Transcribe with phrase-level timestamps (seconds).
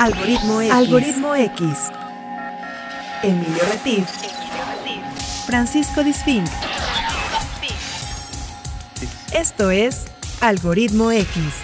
[0.00, 0.72] Algoritmo X.
[0.72, 1.92] Algoritmo X.
[3.22, 4.06] Emilio Retif.
[5.44, 6.48] Francisco Disfink.
[9.34, 10.10] Esto es
[10.40, 11.62] Algoritmo X.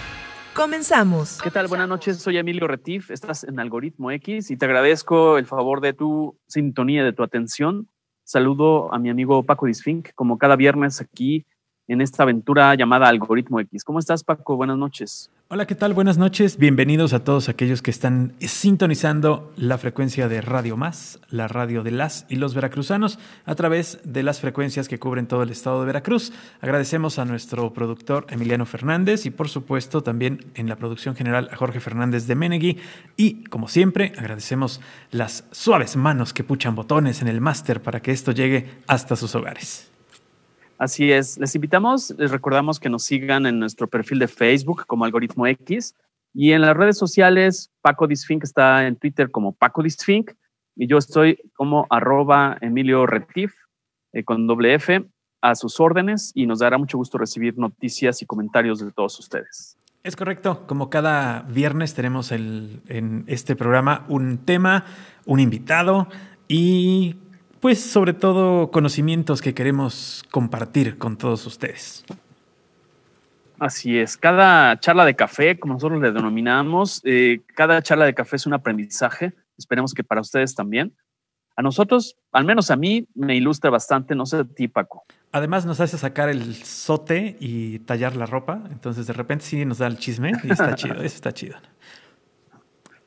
[0.53, 1.41] Comenzamos.
[1.41, 1.67] ¿Qué tal?
[1.69, 5.95] Buenas noches, soy Emilio Retif, estás en Algoritmo X y te agradezco el favor de
[5.95, 7.89] tu sintonía, de tu atención.
[8.23, 11.47] Saludo a mi amigo Paco Disfink, como cada viernes aquí
[11.89, 13.83] en esta aventura llamada Algoritmo X.
[13.83, 14.57] ¿Cómo estás, Paco?
[14.57, 15.31] Buenas noches.
[15.49, 15.95] Hola, ¿qué tal?
[15.95, 16.59] Buenas noches.
[16.59, 21.93] Bienvenidos a todos aquellos que están sintonizando la frecuencia de Radio Más, la radio de
[21.93, 25.87] las y los veracruzanos, a través de las frecuencias que cubren todo el estado de
[25.87, 26.33] Veracruz.
[26.61, 31.55] Agradecemos a nuestro productor Emiliano Fernández y, por supuesto, también en la producción general a
[31.55, 32.79] Jorge Fernández de Menegui.
[33.17, 34.81] Y, como siempre, agradecemos
[35.13, 39.37] las suaves manos que puchan botones en el máster para que esto llegue hasta sus
[39.37, 39.93] hogares.
[40.79, 45.07] Así es, les invitamos, les recordamos que nos sigan en nuestro perfil de Facebook como
[45.07, 45.95] Algoritmo X
[46.35, 50.33] y en las redes sociales, Paco Disfink está en Twitter como Paco Disfink
[50.75, 53.55] y yo estoy como arroba Emilio Retif
[54.13, 55.03] eh, con doble F
[55.41, 59.79] a sus órdenes y nos dará mucho gusto recibir noticias y comentarios de todos ustedes.
[60.03, 64.85] Es correcto, como cada viernes tenemos en este programa un tema,
[65.25, 66.07] un invitado
[66.49, 67.17] y
[67.61, 72.05] pues sobre todo conocimientos que queremos compartir con todos ustedes.
[73.59, 78.37] Así es, cada charla de café, como nosotros le denominamos, eh, cada charla de café
[78.37, 80.95] es un aprendizaje, esperemos que para ustedes también.
[81.57, 85.07] A nosotros, al menos a mí, me ilustra bastante, no sé ti, Paco.
[85.33, 89.79] Además nos hace sacar el sote y tallar la ropa, entonces de repente sí nos
[89.79, 91.57] da el chisme y está chido, eso está chido.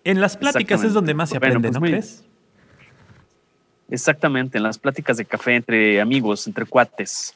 [0.03, 2.28] En las pláticas es donde más se aprende, pues ¿no crees?
[3.89, 7.35] Exactamente, en las pláticas de café entre amigos, entre cuates.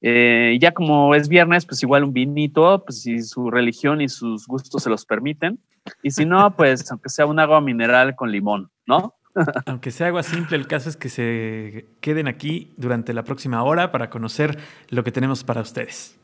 [0.00, 4.46] Eh, ya como es viernes, pues igual un vinito, pues si su religión y sus
[4.46, 5.60] gustos se los permiten.
[6.02, 9.14] Y si no, pues aunque sea un agua mineral con limón, ¿no?
[9.64, 13.90] Aunque sea agua simple, el caso es que se queden aquí durante la próxima hora
[13.90, 14.58] para conocer
[14.90, 16.18] lo que tenemos para ustedes.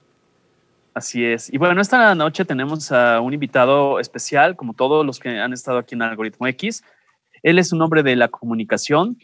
[0.92, 1.50] Así es.
[1.50, 5.78] Y bueno, esta noche tenemos a un invitado especial, como todos los que han estado
[5.78, 6.82] aquí en Algoritmo X.
[7.42, 9.16] Él es un hombre de la comunicación,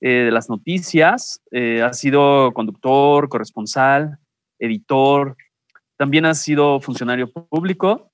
[0.00, 4.18] eh, de las noticias, eh, ha sido conductor, corresponsal,
[4.58, 5.36] editor,
[5.96, 8.10] también ha sido funcionario público.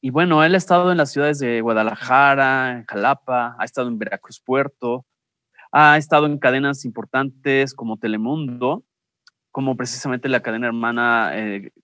[0.00, 3.98] Y bueno, él ha estado en las ciudades de Guadalajara, en Jalapa, ha estado en
[3.98, 5.04] Veracruz Puerto,
[5.72, 8.84] ha estado en cadenas importantes como Telemundo,
[9.50, 11.32] como precisamente la cadena hermana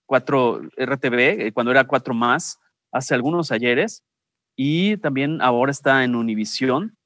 [0.05, 2.59] 4 eh, RTV, cuando era 4 más,
[2.91, 4.03] hace algunos ayeres,
[4.55, 6.96] y también ahora está en Univisión,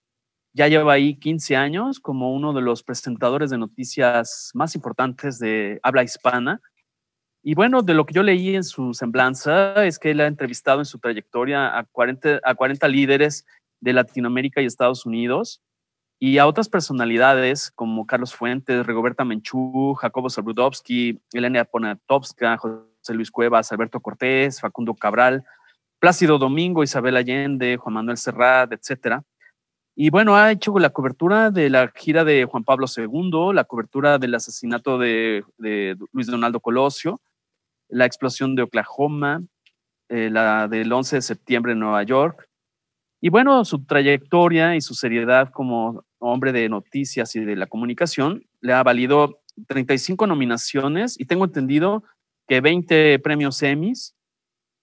[0.54, 5.80] ya lleva ahí 15 años como uno de los presentadores de noticias más importantes de
[5.84, 6.62] habla hispana.
[7.44, 10.80] Y bueno, de lo que yo leí en su semblanza es que él ha entrevistado
[10.80, 13.46] en su trayectoria a 40, a 40 líderes
[13.80, 15.62] de Latinoamérica y Estados Unidos
[16.20, 23.32] y a otras personalidades como Carlos Fuentes, Rigoberta Menchú, Jacobo Zabrudowski, Elena Ponatowska, José Luis
[23.32, 25.44] Cuevas, Alberto Cortés, Facundo Cabral,
[25.98, 29.24] Plácido Domingo, Isabel Allende, Juan Manuel Serrat, etcétera.
[29.96, 34.18] Y bueno, ha hecho la cobertura de la gira de Juan Pablo II, la cobertura
[34.18, 37.20] del asesinato de, Luis Donaldo Colosio,
[37.90, 39.44] la explosión de Oklahoma,
[40.10, 42.48] eh, la del 11 de septiembre en Nueva York.
[43.20, 48.44] Y bueno, su trayectoria y su seriedad como hombre de noticias y de la comunicación
[48.62, 52.04] le ha valido 35 nominaciones y tengo entendido
[52.48, 54.16] que 20 premios Emmys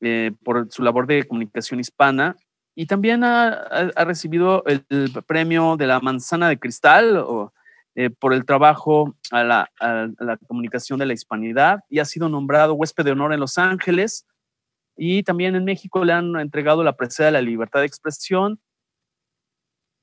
[0.01, 2.37] eh, por su labor de comunicación hispana
[2.79, 4.85] y también ha, recibido el,
[5.27, 7.27] premio de la manzana de cristal
[7.97, 9.69] eh, por el trabajo a la,
[10.47, 14.29] comunicación de la hispanidad y ha sido nombrado huésped de honor en Los Ángeles.
[14.97, 18.61] Y también en México le han entregado la presea de la libertad de expresión.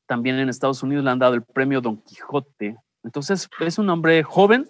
[0.05, 2.75] También en Estados Unidos le han dado el premio Don Quijote.
[3.05, 4.69] Entonces es un hombre joven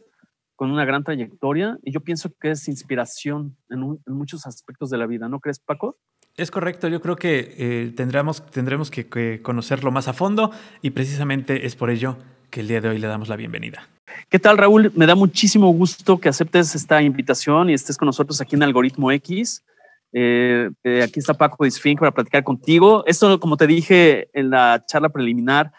[0.55, 5.07] con una gran trayectoria y yo pienso que es inspiración en muchos aspectos de la
[5.07, 5.97] vida, ¿no crees, Paco?
[6.38, 10.52] Es correcto, yo creo que eh, tendremos, tendremos que, conocerlo más a fondo
[10.82, 12.17] y precisamente es por ello
[12.49, 13.87] que el día de hoy le damos la bienvenida.
[14.29, 14.91] ¿Qué tal, Raúl?
[14.96, 19.14] Me da muchísimo gusto que aceptes esta invitación y estés con nosotros aquí en Algoritmo
[19.14, 19.64] X.
[20.11, 23.05] Eh, eh, aquí está Paco Disfink para platicar contigo.
[23.08, 25.72] Esto, como te dije en la charla preliminar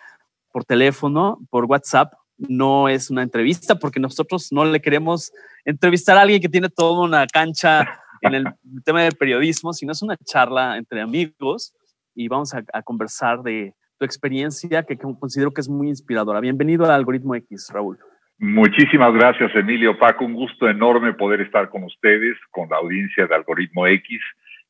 [0.53, 5.33] por teléfono, por WhatsApp, no es una entrevista porque nosotros no le queremos
[5.67, 8.45] entrevistar a alguien que tiene toda una cancha en el
[8.85, 11.75] tema del periodismo, sino es una charla entre amigos
[12.15, 16.41] y vamos a, conversar de tu experiencia que, considero que es muy inspiradora.
[16.41, 17.99] Bienvenido al Algoritmo X, Raúl.
[18.39, 19.99] Muchísimas gracias, Emilio.
[19.99, 24.21] Paco, un gusto enorme poder estar con ustedes, con la audiencia de Algoritmo X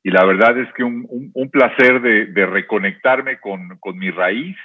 [0.07, 4.57] y la verdad es que un, placer de, reconectarme con, con mi raíz,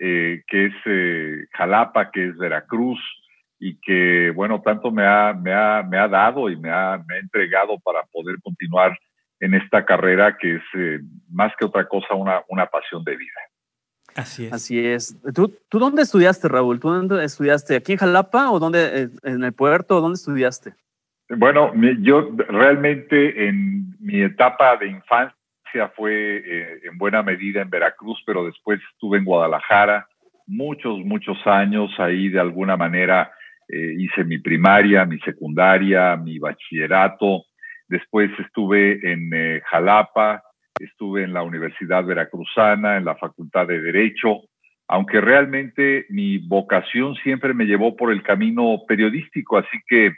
[0.00, 2.98] eh, que es eh, Jalapa, que es Veracruz,
[3.60, 7.16] y que, bueno, tanto me ha, me ha, me ha dado y me ha, me
[7.16, 8.98] ha entregado para poder continuar
[9.38, 13.40] en esta carrera que es eh, más que otra cosa una, una pasión de vida.
[14.16, 14.52] Así es.
[14.52, 15.16] Así es.
[15.34, 16.80] ¿Tú, ¿Tú dónde estudiaste, Raúl?
[16.80, 17.76] ¿Tú dónde estudiaste?
[17.76, 19.98] ¿Aquí en Jalapa o dónde, en el puerto?
[19.98, 20.72] ¿o ¿Dónde estudiaste?
[21.28, 28.20] Bueno, yo realmente en mi etapa de infancia fue eh, en buena medida en Veracruz,
[28.26, 30.08] pero después estuve en Guadalajara
[30.46, 31.90] muchos, muchos años.
[31.98, 33.30] Ahí de alguna manera
[33.72, 37.44] eh, hice mi primaria, mi secundaria, mi bachillerato.
[37.88, 40.42] Después estuve en eh, Jalapa,
[40.78, 44.40] estuve en la Universidad Veracruzana, en la Facultad de Derecho,
[44.88, 50.12] aunque realmente mi vocación siempre me llevó por el camino periodístico, así que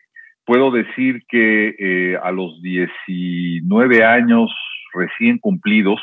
[0.44, 4.50] puedo decir que eh, a los 19 años
[4.94, 6.00] recién cumplidos,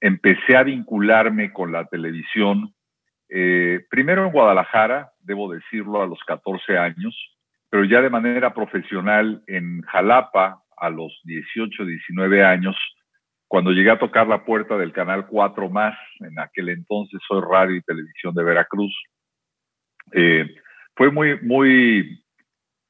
[0.00, 2.74] empecé a vincularme con la televisión,
[3.28, 7.14] eh, primero en Guadalajara, debo decirlo, a los 14 años,
[7.70, 12.76] pero ya de manera profesional en Jalapa a los 18, 19 años,
[13.48, 17.76] cuando llegué a tocar la puerta del Canal 4 más, en aquel entonces soy radio
[17.76, 18.92] y televisión de Veracruz,
[20.96, 22.24] fue muy, muy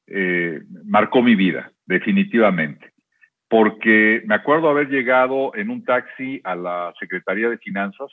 [0.07, 2.93] eh, marcó mi vida, definitivamente.
[3.47, 8.11] Porque me acuerdo haber llegado en un taxi a la Secretaría de Finanzas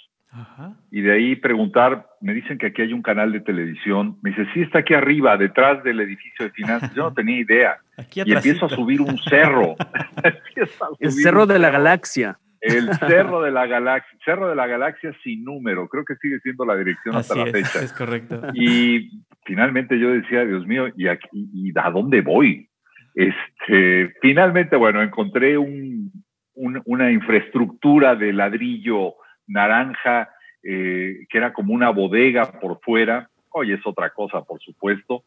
[0.91, 4.19] y de ahí preguntar, me dicen que aquí hay un canal de televisión.
[4.23, 6.95] Me dice, sí, está aquí arriba, detrás del edificio de finanzas.
[6.95, 7.77] Yo no tenía idea.
[8.15, 9.75] y empiezo a subir un cerro.
[11.01, 12.39] El cerro de la galaxia.
[12.63, 16.65] El Cerro de la Galaxia, Cerro de la Galaxia sin número, creo que sigue siendo
[16.65, 17.83] la dirección hasta la fecha.
[17.83, 18.41] Es correcto.
[18.55, 19.11] Y
[19.45, 22.71] finalmente yo decía, Dios mío, ¿y, aquí, y a dónde voy?
[23.15, 26.11] Este, finalmente, bueno, encontré un,
[26.55, 29.15] una infraestructura de ladrillo
[29.47, 30.31] naranja
[30.63, 33.29] eh, que era como una bodega por fuera.
[33.51, 35.25] Hoy es otra cosa, por supuesto.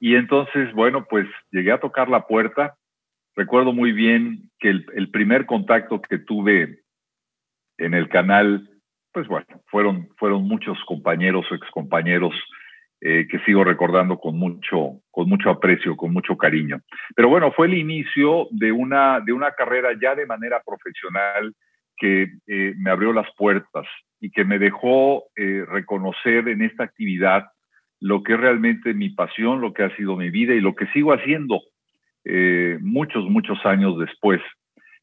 [0.00, 2.74] Y entonces, bueno, pues llegué a tocar la puerta
[3.34, 6.80] Recuerdo muy bien que el, primer contacto que tuve
[7.78, 8.68] en el canal,
[9.12, 10.08] pues bueno, fueron,
[10.44, 12.34] muchos compañeros o excompañeros
[13.04, 16.82] eh, que sigo recordando con mucho, con mucho aprecio, con mucho cariño.
[17.16, 21.52] Pero bueno, fue el inicio de una, de una carrera ya de manera profesional
[21.96, 23.88] que eh, me abrió las puertas
[24.20, 27.46] y que me dejó eh, reconocer en esta actividad
[27.98, 30.86] lo que es realmente mi pasión, lo que ha sido mi vida y lo que
[30.92, 31.60] sigo haciendo
[32.82, 34.40] muchos, muchos años después.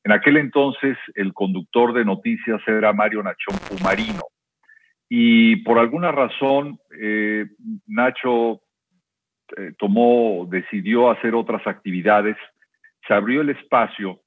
[0.05, 4.23] En aquel entonces el conductor de noticias era Mario Nachón Pumarino.
[5.09, 7.47] Y por alguna razón eh,
[7.87, 8.61] Nacho
[9.57, 12.37] eh, tomó, decidió hacer otras actividades,
[13.07, 14.21] se abrió el espacio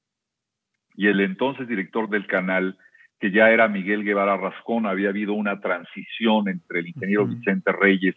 [0.95, 2.77] y el entonces director del canal,
[3.19, 8.15] que ya era Miguel Guevara Rascón, había habido una transición entre el ingeniero Vicente Reyes,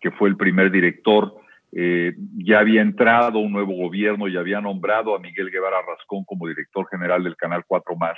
[0.00, 1.34] que fue el primer director,
[1.72, 6.48] eh, ya había entrado un nuevo gobierno y había nombrado a Miguel Guevara Rascón como
[6.48, 8.16] director general del Canal 4 Más.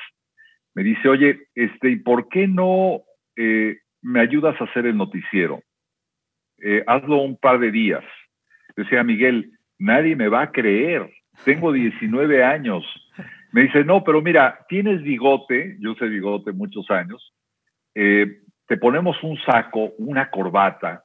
[0.75, 3.03] Me dice, oye, este, ¿y por qué no
[3.37, 5.63] eh, me ayudas a hacer el noticiero?
[6.59, 8.05] Eh, hazlo un par de días.
[8.77, 11.11] Decía Miguel, nadie me va a creer.
[11.45, 12.85] Tengo 19 años.
[13.53, 17.35] Me dice, no, pero mira, tienes bigote, yo sé bigote muchos años,
[17.95, 21.03] te ponemos un saco, una corbata,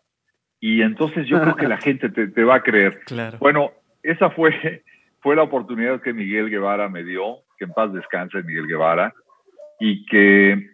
[0.66, 3.02] y entonces yo creo que la gente te, va a creer.
[3.38, 4.82] Bueno, esa fue,
[5.20, 9.14] fue la oportunidad que Miguel Guevara me dio, que en paz descanse Miguel Guevara,
[9.82, 10.70] y que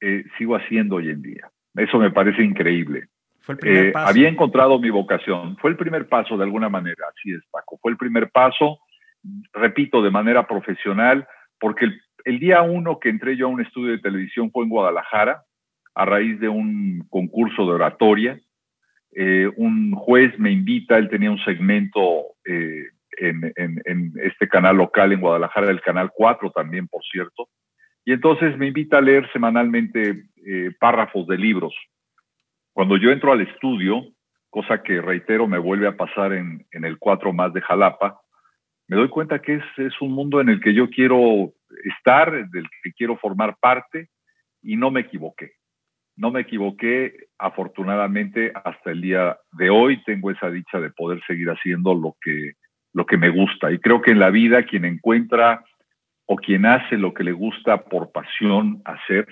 [0.00, 1.50] eh, sigo haciendo hoy en día.
[1.76, 3.08] Eso me parece increíble.
[3.40, 4.08] Fue el primer eh, paso.
[4.08, 5.56] había encontrado mi vocación.
[5.58, 7.78] Fue el primer paso de alguna manera, así es, Paco.
[7.80, 8.78] Fue el primer paso,
[9.52, 11.26] repito, de manera profesional,
[11.60, 14.70] porque el, el día uno que entré yo a un estudio de televisión fue en
[14.70, 15.42] Guadalajara,
[15.94, 18.40] a raíz de un concurso de oratoria
[19.18, 22.84] eh, un juez me invita, él tenía un segmento eh,
[23.16, 27.48] en, este canal local en Guadalajara, el canal 4 también, por cierto,
[28.06, 31.74] y entonces me invita a leer semanalmente eh, párrafos de libros.
[32.72, 34.06] Cuando yo entro al estudio,
[34.48, 38.18] cosa que reitero me vuelve a pasar en, el 4 más de Jalapa,
[38.88, 41.52] me doy cuenta que es, es un mundo en el que yo quiero
[41.84, 44.08] estar, del que quiero formar parte,
[44.62, 45.56] y no me equivoqué
[46.16, 51.50] no me equivoqué, afortunadamente hasta el día de hoy tengo esa dicha de poder seguir
[51.50, 52.52] haciendo lo que,
[52.94, 53.70] lo que me gusta.
[53.70, 55.62] Y creo que en la vida quien encuentra
[56.26, 59.26] o quien hace lo que le gusta por pasión hacer,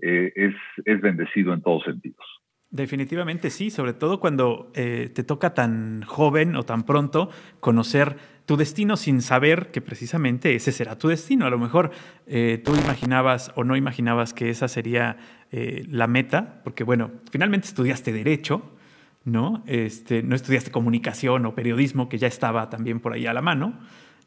[0.00, 0.54] eh, es,
[0.84, 2.24] es bendecido en todos sentidos.
[2.70, 7.30] Definitivamente sí, sobre todo cuando eh, te toca tan joven o tan pronto
[7.60, 11.46] conocer tu destino sin saber que precisamente ese será tu destino.
[11.46, 11.90] A lo mejor
[12.26, 15.16] eh, tú imaginabas o no imaginabas que esa sería
[15.50, 18.76] la meta, porque bueno, finalmente estudiaste derecho,
[19.24, 19.64] ¿no?
[19.66, 23.80] Este, no estudiaste comunicación o periodismo, que ya estaba también por ahí a la mano,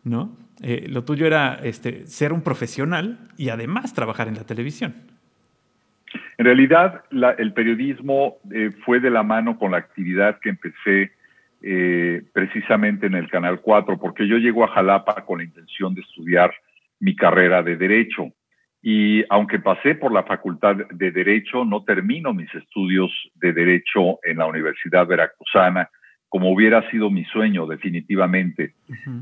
[0.03, 0.37] ¿no?
[0.61, 4.93] lo tuyo era este, ser un profesional y además trabajar en la televisión.
[6.37, 7.03] En realidad,
[7.37, 11.11] el periodismo eh, fue de la mano con la actividad que empecé
[11.61, 16.01] eh, precisamente en el Canal 4, porque yo llego a Jalapa con la intención de
[16.01, 16.51] estudiar
[16.99, 18.31] mi carrera de Derecho.
[18.81, 24.39] Y aunque pasé por la Facultad de Derecho, no termino mis estudios de Derecho en
[24.39, 25.87] la Universidad Veracruzana,
[26.31, 28.73] como hubiera sido mi sueño definitivamente.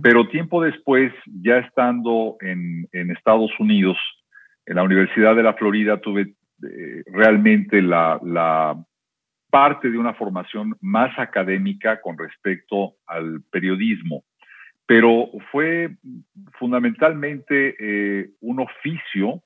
[0.03, 1.11] Pero tiempo después,
[1.41, 3.97] ya estando en, en Estados Unidos,
[4.67, 6.35] en la Universidad de la Florida, tuve
[7.07, 8.77] realmente la,
[9.49, 14.23] parte de una formación más académica con respecto al periodismo,
[14.85, 15.95] pero fue
[16.59, 19.41] fundamentalmente eh, un oficio,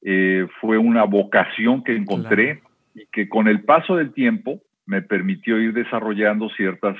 [0.00, 2.62] eh, fue una vocación que encontré
[2.94, 6.96] y que con el paso del tiempo me permitió ir desarrollando ciertas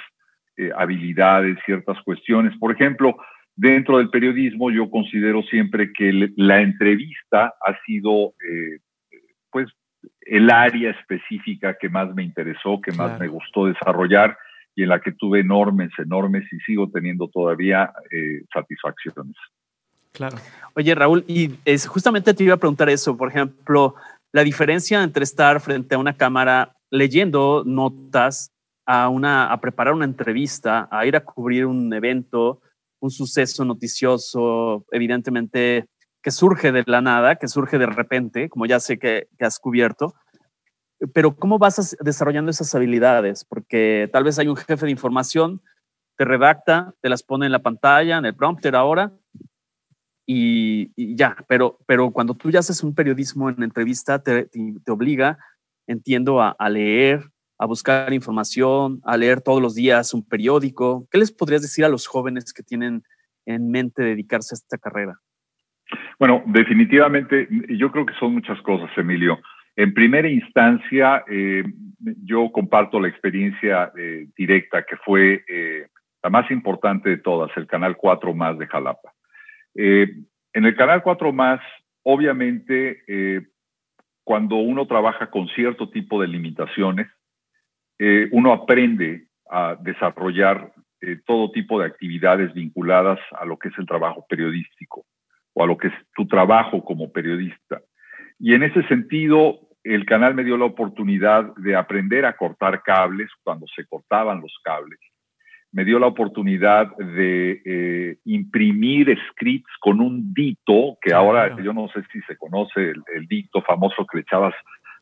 [0.57, 2.57] eh, habilidades, ciertas cuestiones.
[2.59, 3.17] Por ejemplo,
[3.57, 8.35] dentro del periodismo yo considero siempre que la entrevista ha sido
[9.51, 9.69] pues
[10.23, 14.37] el área específica que más me interesó, que más me gustó desarrollar
[14.75, 19.37] y en la que tuve enormes, enormes y sigo teniendo todavía eh, satisfacciones.
[20.13, 20.37] Claro.
[20.75, 23.95] Oye, Raúl, y es, justamente te iba a preguntar eso, por ejemplo,
[24.33, 28.53] la diferencia entre estar frente a una cámara leyendo notas
[28.87, 32.61] a, una, a preparar una entrevista, a ir a cubrir un evento,
[33.01, 35.89] un suceso noticioso, evidentemente
[36.23, 40.15] que surge de la nada, que surge de repente, como ya sé que, has cubierto,
[41.13, 43.45] pero ¿cómo vas desarrollando esas habilidades?
[43.45, 45.61] Porque tal vez hay un jefe de información,
[46.17, 49.13] te redacta, te las pone en la pantalla, en el prompter ahora,
[50.25, 54.49] y, ya, pero, pero cuando tú ya haces un periodismo en entrevista, te,
[54.89, 55.39] obliga,
[55.87, 57.23] entiendo, a, leer,
[57.59, 61.07] a buscar información, a leer todos los días un periódico.
[61.11, 63.03] ¿Qué les podrías decir a los jóvenes que tienen
[63.47, 65.19] en mente dedicarse a esta carrera?
[66.19, 69.41] Bueno, definitivamente, yo creo que son muchas cosas, Emilio.
[69.77, 71.65] En primera instancia, eh,
[72.25, 75.87] yo comparto la experiencia eh, directa que fue eh,
[76.23, 79.13] la más importante de todas, el Canal 4 más de Jalapa.
[79.75, 81.61] en el Canal 4 más,
[82.03, 83.03] obviamente,
[84.25, 87.09] cuando uno trabaja con cierto tipo de limitaciones,
[88.33, 90.73] uno aprende a desarrollar
[91.25, 95.05] todo tipo de actividades vinculadas a lo que es el trabajo periodístico
[95.53, 97.81] o a lo que es tu trabajo como periodista.
[98.39, 103.31] Y en ese sentido, el canal me dio la oportunidad de aprender a cortar cables
[103.45, 104.99] cuando se cortaban los cables.
[105.73, 111.89] Me dio la oportunidad de eh, imprimir scripts con un dito, que ahora yo no
[111.89, 114.55] sé si se conoce el, dito famoso que le echabas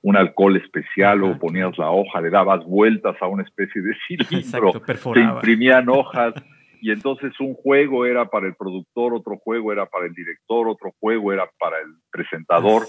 [0.03, 4.73] un alcohol especial o ponías la hoja, le dabas vueltas a una especie de cilindro,
[5.13, 6.35] se imprimían hojas
[6.81, 10.93] y entonces un juego era para el productor, otro juego era para el director, otro
[10.99, 12.85] juego era para el presentador.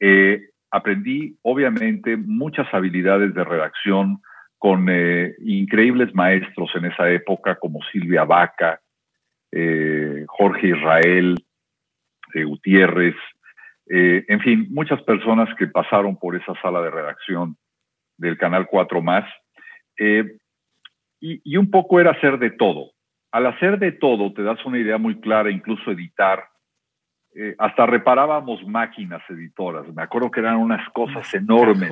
[0.00, 0.40] Eh,
[0.70, 4.20] aprendí, obviamente, muchas habilidades de redacción
[4.62, 8.80] con eh, increíbles maestros en esa época, como Silvia Vaca,
[9.50, 11.34] eh, Jorge Israel,
[12.32, 13.16] Gutiérrez,
[13.84, 17.56] en fin, muchas personas que pasaron por esa sala de redacción
[18.16, 19.28] del Canal 4 más.
[19.98, 20.22] Y,
[21.20, 22.92] y, un poco era hacer de todo
[23.32, 26.44] al hacer de todo, te das una idea muy clara, incluso editar.
[27.34, 29.86] Eh, hasta reparábamos máquinas editoras.
[29.94, 31.90] Me acuerdo que eran unas cosas enormes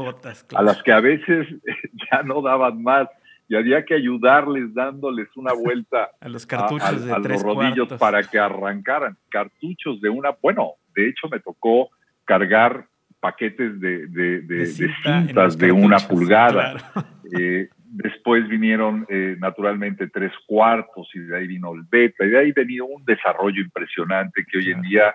[0.55, 1.49] a las que a veces
[2.13, 3.09] ya no daban más
[3.49, 8.39] y había que ayudarles dándoles una vuelta a los cartuchos de los rodillos para que
[8.39, 10.31] arrancaran cartuchos de una.
[10.43, 11.91] Bueno, de hecho me tocó
[12.25, 12.87] cargar
[13.19, 16.75] paquetes de, cintas de una pulgada.
[17.33, 22.39] Eh, Después vinieron eh, naturalmente tres cuartos y de ahí vino el beta y de
[22.39, 25.13] ahí venido un desarrollo impresionante que hoy en día,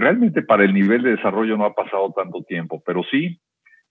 [0.00, 3.40] realmente para el nivel de desarrollo no ha pasado tanto tiempo, pero sí,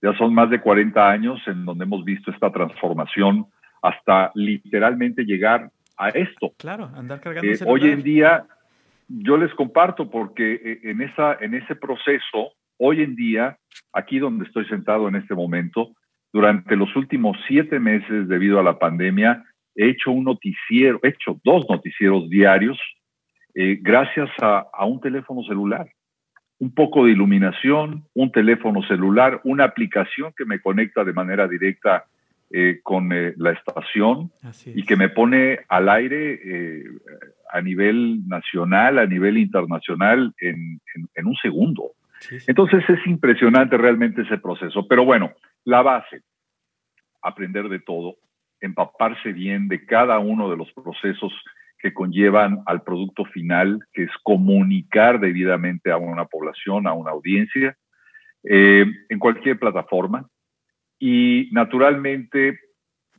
[0.02, 3.48] ya son más de 40 años en donde hemos visto esta transformación
[3.82, 6.54] hasta literalmente llegar a esto.
[6.58, 7.50] Claro, andar cargando.
[7.50, 8.44] Eh, hoy en día,
[9.08, 13.58] yo les comparto porque eh, en, esa, en ese proceso, hoy en día,
[13.94, 15.92] aquí donde estoy sentado en este momento,
[16.34, 19.44] durante los últimos siete meses, debido a la pandemia,
[19.76, 22.78] he hecho un noticiero, he hecho dos noticieros diarios
[23.56, 25.88] eh, gracias a, un teléfono celular.
[26.60, 32.06] un poco de iluminación, un teléfono celular, una aplicación que me conecta de manera directa
[32.52, 34.32] eh, con eh, la estación
[34.68, 36.84] y que me pone al aire eh,
[37.52, 40.80] a nivel nacional, a nivel internacional en,
[41.26, 41.94] un segundo.
[42.46, 44.88] Entonces es impresionante realmente ese proceso.
[44.88, 45.34] Pero bueno,
[45.64, 46.22] la base,
[47.22, 48.16] aprender de todo,
[48.62, 51.34] empaparse bien de cada uno de los procesos
[51.86, 57.78] que conllevan al producto final, que es comunicar debidamente a una población, a una audiencia,
[58.44, 60.28] eh, en cualquier plataforma.
[60.98, 62.60] Y naturalmente,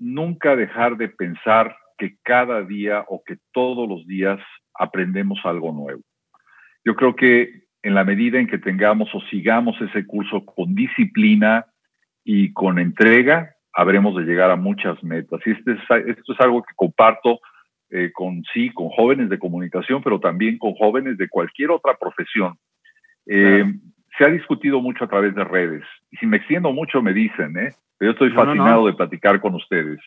[0.01, 4.41] nunca dejar de pensar que cada día o que todos los días
[4.75, 6.03] aprendemos algo nuevo.
[6.85, 11.67] Yo creo que en la medida en que tengamos o sigamos ese curso con disciplina
[12.25, 15.41] y con entrega, habremos de llegar a muchas metas.
[15.47, 15.75] Y este
[16.11, 17.39] esto es algo que comparto
[17.91, 22.55] eh, con sí, con jóvenes de comunicación, pero también con jóvenes de cualquier otra profesión.
[23.27, 23.65] Eh,
[24.19, 25.85] se ha discutido mucho a través de redes.
[26.11, 27.71] Y si me extiendo mucho, me dicen, ¿eh?
[27.99, 30.01] Pero yo estoy fascinado de platicar con ustedes.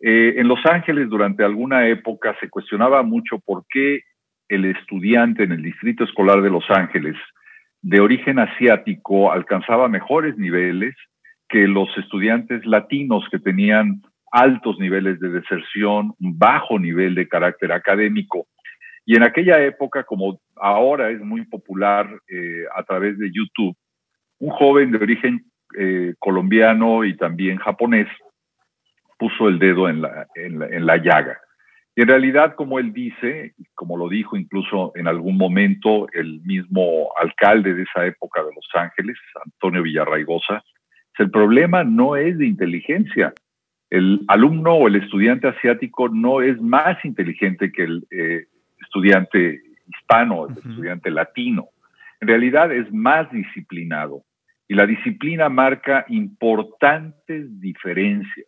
[0.00, 4.02] Eh, en Los Ángeles, durante alguna época, se cuestionaba mucho por qué
[4.48, 7.16] el estudiante en el Distrito Escolar de Los Ángeles,
[7.80, 10.94] de origen asiático, alcanzaba mejores niveles
[11.48, 14.02] que los estudiantes latinos que tenían
[14.32, 18.48] altos niveles de deserción, un bajo nivel de carácter académico.
[19.04, 23.76] Y en aquella época, como ahora es muy popular eh, a través de YouTube,
[24.38, 25.44] un joven de origen
[25.78, 28.08] eh, colombiano y también japonés
[29.18, 31.38] puso el dedo en la, en, la, en la llaga.
[31.94, 37.10] Y en realidad, como él dice, como lo dijo incluso en algún momento el mismo
[37.20, 40.62] alcalde de esa época de Los Ángeles, Antonio Villarraigosa,
[41.18, 43.32] el problema no es de inteligencia,
[43.92, 48.46] el alumno o el estudiante asiático no es más inteligente que el eh,
[48.80, 51.68] estudiante hispano, el estudiante latino.
[52.18, 54.22] En realidad es más disciplinado
[54.66, 58.46] y la disciplina marca importantes diferencias.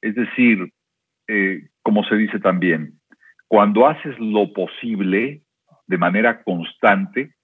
[0.00, 0.72] Es decir,
[1.28, 2.94] eh, como se dice también,
[3.48, 5.42] cuando haces lo posible
[5.86, 7.34] de manera constante,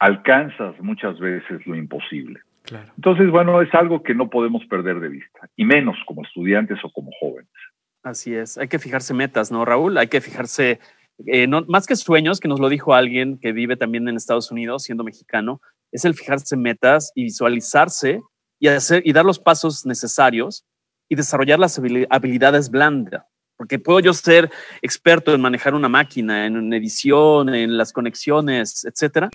[0.00, 2.40] alcanzas muchas veces lo imposible.
[2.96, 6.90] Entonces, bueno, es algo que no podemos perder de vista, y menos como estudiantes o
[6.90, 7.50] como jóvenes.
[8.02, 9.98] Así es, hay que fijarse metas, ¿no, Raúl?
[9.98, 10.78] Hay que fijarse,
[11.26, 14.50] eh, no, más que sueños, que nos lo dijo alguien que vive también en Estados
[14.50, 15.60] Unidos, siendo mexicano,
[15.92, 18.20] es el fijarse metas y visualizarse
[18.60, 20.64] y, hacer, y dar los pasos necesarios
[21.08, 23.24] y desarrollar las habilidades blandas.
[23.56, 24.50] Porque puedo yo ser
[24.82, 29.30] experto en manejar una máquina, en edición, en las conexiones, etcétera,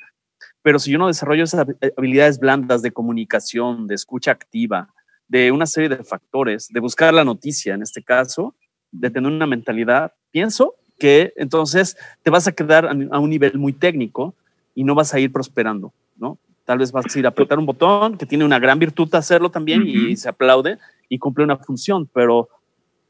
[0.63, 4.89] pero si yo no desarrollo esas habilidades blandas de comunicación, de escucha activa,
[5.27, 8.55] de una serie de factores, de buscar la noticia en este caso,
[8.91, 13.73] de tener una mentalidad, pienso que entonces te vas a quedar a un nivel muy
[13.73, 14.35] técnico
[14.73, 16.37] y no vas a ir prosperando, ¿no?
[16.65, 19.51] Tal vez vas a ir a apretar un botón que tiene una gran virtud hacerlo
[19.51, 20.77] también y se aplaude
[21.09, 22.47] y cumple una función, pero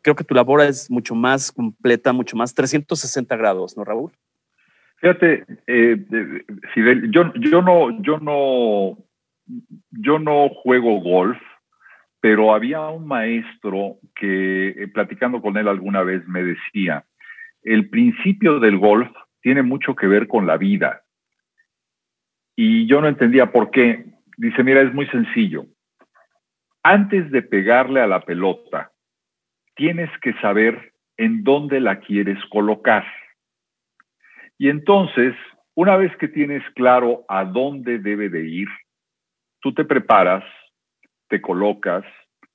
[0.02, 4.12] creo que tu labor es mucho más completa, mucho más 360 grados, ¿no, Raúl?
[5.04, 5.98] Fíjate, eh,
[7.12, 8.98] yo, yo, no, yo, no,
[9.92, 11.38] yo no juego golf,
[12.22, 17.04] pero había un maestro que, eh, platicando con él alguna vez, me decía,
[17.63, 19.12] el principio del golf
[19.42, 21.02] tiene mucho que ver con la vida.
[22.56, 24.06] Y yo no entendía por qué.
[24.38, 25.66] Dice, mira, es muy sencillo.
[26.82, 28.94] Antes de pegarle a la pelota,
[29.76, 33.04] tienes que saber en dónde la quieres colocar.
[34.58, 35.36] Y entonces,
[35.76, 38.68] una vez que tienes claro a dónde debe de ir,
[39.60, 40.44] tú te preparas,
[41.28, 42.04] te colocas,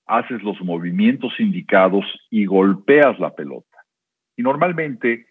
[0.07, 3.79] haces los movimientos indicados y golpeas la pelota.
[4.37, 5.27] Y normalmente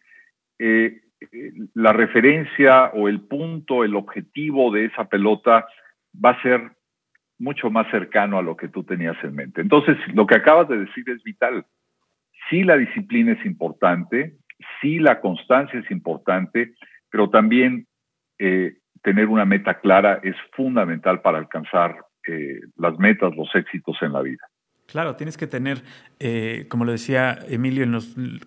[0.59, 5.65] eh, eh, la referencia o el punto, el objetivo de esa pelota
[6.23, 6.71] va a ser
[7.39, 9.61] mucho más cercano a lo que tú tenías en mente.
[9.61, 11.65] Entonces, lo que acabas de decir es vital.
[12.49, 14.37] Sí, la disciplina es importante,
[14.81, 16.73] sí la constancia es importante,
[17.09, 17.87] pero también
[18.39, 24.13] eh, tener una meta clara es fundamental para alcanzar eh, las metas, los éxitos en
[24.13, 24.43] la vida.
[24.87, 25.81] Claro, tienes que tener,
[26.19, 27.85] eh, como lo decía Emilio,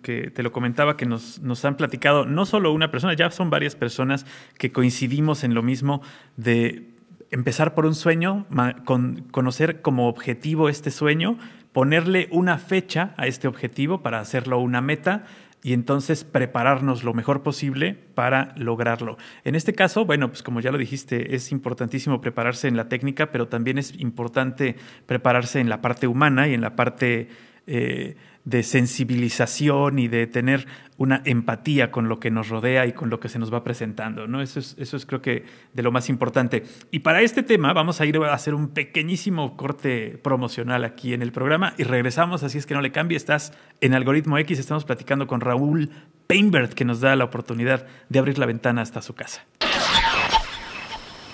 [0.01, 3.51] que te lo comentaba, que nos, nos han platicado no solo una persona, ya son
[3.51, 4.25] varias personas
[4.57, 6.01] que coincidimos en lo mismo
[6.37, 6.87] de
[7.29, 8.47] empezar por un sueño,
[8.85, 11.37] con, conocer como objetivo este sueño,
[11.73, 15.25] ponerle una fecha a este objetivo para hacerlo una meta
[15.63, 19.17] y entonces prepararnos lo mejor posible para lograrlo.
[19.43, 23.31] En este caso, bueno, pues como ya lo dijiste, es importantísimo prepararse en la técnica,
[23.31, 27.29] pero también es importante prepararse en la parte humana y en la parte
[27.67, 30.65] eh, de sensibilización y de tener
[30.97, 34.27] una empatía con lo que nos rodea y con lo que se nos va presentando.
[34.27, 34.41] ¿no?
[34.41, 36.63] Eso, es, eso es creo que de lo más importante.
[36.89, 41.21] Y para este tema vamos a ir a hacer un pequeñísimo corte promocional aquí en
[41.21, 44.85] el programa y regresamos, así es que no le cambie, estás en Algoritmo X, estamos
[44.85, 45.91] platicando con Raúl
[46.27, 49.45] Painbert que nos da la oportunidad de abrir la ventana hasta su casa.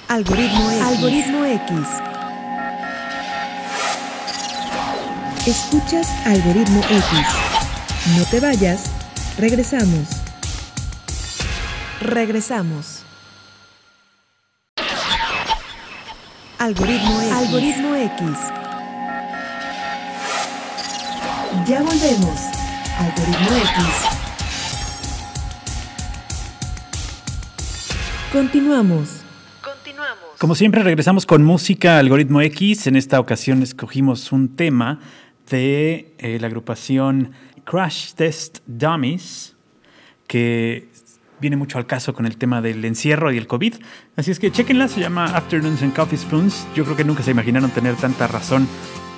[0.09, 0.81] Algoritmo X.
[0.81, 2.16] Algoritmo X.
[5.47, 7.07] Escuchas Algoritmo X.
[8.17, 8.91] No te vayas,
[9.37, 10.05] regresamos.
[12.01, 13.03] Regresamos.
[16.59, 17.31] Algoritmo X.
[17.31, 18.21] Algoritmo X.
[21.65, 22.39] Ya volvemos.
[22.99, 23.85] Algoritmo X.
[28.33, 29.09] Continuamos.
[29.61, 30.25] Continuamos.
[30.39, 32.87] Como siempre regresamos con música Algoritmo X.
[32.87, 34.99] En esta ocasión escogimos un tema
[35.49, 37.33] de eh, la agrupación
[37.63, 39.55] Crash Test Dummies,
[40.27, 40.89] que
[41.39, 43.75] viene mucho al caso con el tema del encierro y el COVID.
[44.15, 46.67] Así es que chequenla, se llama Afternoons and Coffee Spoons.
[46.75, 48.67] Yo creo que nunca se imaginaron tener tanta razón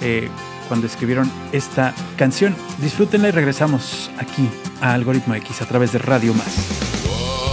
[0.02, 0.30] eh,
[0.68, 2.56] cuando escribieron esta canción.
[2.82, 4.48] Disfrútenla y regresamos aquí
[4.82, 7.49] a Algoritmo X a través de Radio Más.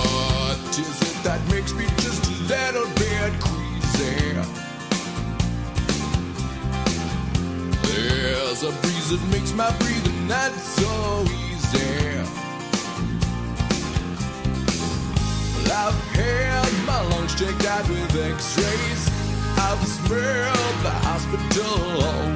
[8.59, 12.17] There's a breeze that makes my breathing not so easy.
[15.53, 19.11] Well, I've had my lungs checked out with x-rays.
[19.59, 22.36] I've smelled the hospital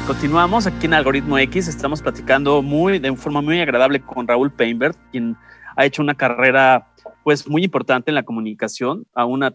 [0.00, 1.68] continuamos aquí en Algoritmo X.
[1.68, 5.36] Estamos platicando muy, de forma muy agradable con Raúl Painbert, quien
[5.76, 9.06] ha hecho una carrera pues muy importante en la comunicación.
[9.14, 9.54] A una,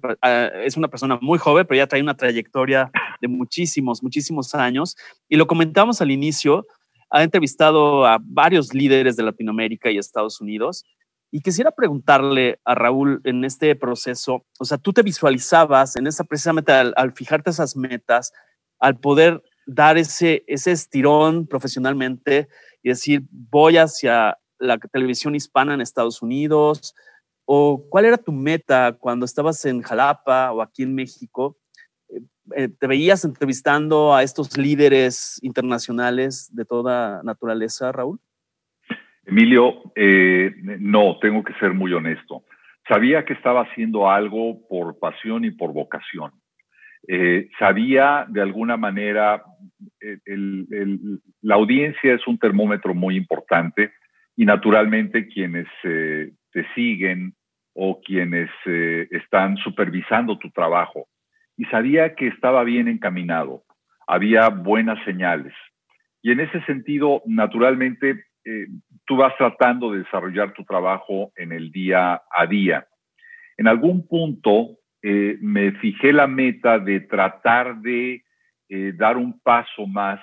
[0.63, 2.89] es una persona muy joven, pero ya trae una trayectoria
[3.21, 4.95] de muchísimos, muchísimos años.
[5.27, 6.65] Y lo comentamos al inicio,
[7.09, 10.85] ha entrevistado a varios líderes de Latinoamérica y Estados Unidos.
[11.31, 16.23] Y quisiera preguntarle a Raúl en este proceso, o sea, tú te visualizabas en esa
[16.23, 18.31] precisamente al, al fijarte esas metas,
[18.79, 22.47] al poder dar ese, ese estirón profesionalmente
[22.81, 26.95] y decir, voy hacia la televisión hispana en Estados Unidos?
[27.45, 31.57] ¿O cuál era tu meta cuando estabas en Jalapa o aquí en México?
[32.09, 32.21] Eh,
[32.55, 38.19] eh, ¿Te veías entrevistando a estos líderes internacionales de toda naturaleza, Raúl?
[39.25, 42.43] Emilio, eh, no, tengo que ser muy honesto.
[42.87, 46.31] Sabía que estaba haciendo algo por pasión y por vocación.
[47.07, 49.43] Eh, sabía de alguna manera,
[50.01, 50.17] eh,
[51.41, 53.93] la audiencia es un termómetro muy importante
[54.35, 57.33] y naturalmente quienes eh, te siguen
[57.73, 61.07] o quienes están supervisando tu trabajo.
[61.55, 63.63] Y sabía que estaba bien encaminado,
[64.05, 65.53] había buenas señales.
[66.21, 68.25] Y en ese sentido, naturalmente,
[69.05, 72.85] tú vas tratando de desarrollar tu trabajo en el día a día.
[73.55, 78.23] En algún punto, eh, me fijé la meta de tratar de
[78.67, 80.19] eh, dar un paso más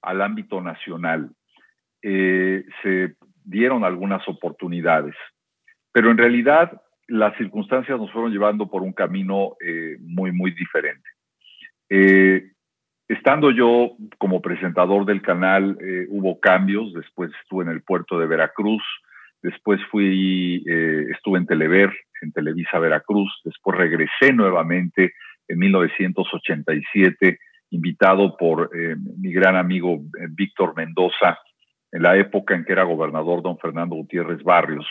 [0.00, 1.30] al ámbito nacional.
[2.02, 5.14] Eh, se dieron algunas oportunidades,
[5.92, 9.56] pero en realidad las circunstancias nos fueron llevando por un camino
[10.00, 11.08] muy, muy diferente.
[13.08, 15.76] estando yo como presentador del canal,
[16.08, 18.82] hubo cambios, después estuve en el puerto de Veracruz,
[19.42, 20.64] después fui,
[21.10, 25.12] estuve en Telever, en Televisa Veracruz, después regresé nuevamente
[25.48, 27.38] en 1987,
[27.70, 31.38] invitado por eh, mi gran amigo eh, Víctor Mendoza,
[31.90, 34.86] en la época en que era gobernador don Fernando Gutiérrez Barrios,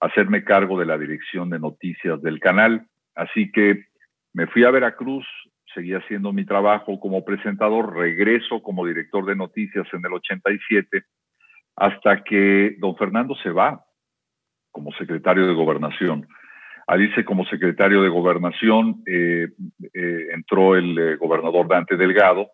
[0.00, 2.86] a hacerme cargo de la dirección de noticias del canal.
[3.14, 3.86] Así que
[4.34, 5.26] me fui a Veracruz,
[5.74, 11.04] seguí haciendo mi trabajo como presentador, regreso como director de noticias en el 87,
[11.76, 13.84] hasta que don Fernando se va
[14.70, 16.26] como secretario de gobernación.
[16.92, 19.48] Alice como secretario de gobernación, eh,
[19.94, 22.50] eh, entró el eh, gobernador Dante Delgado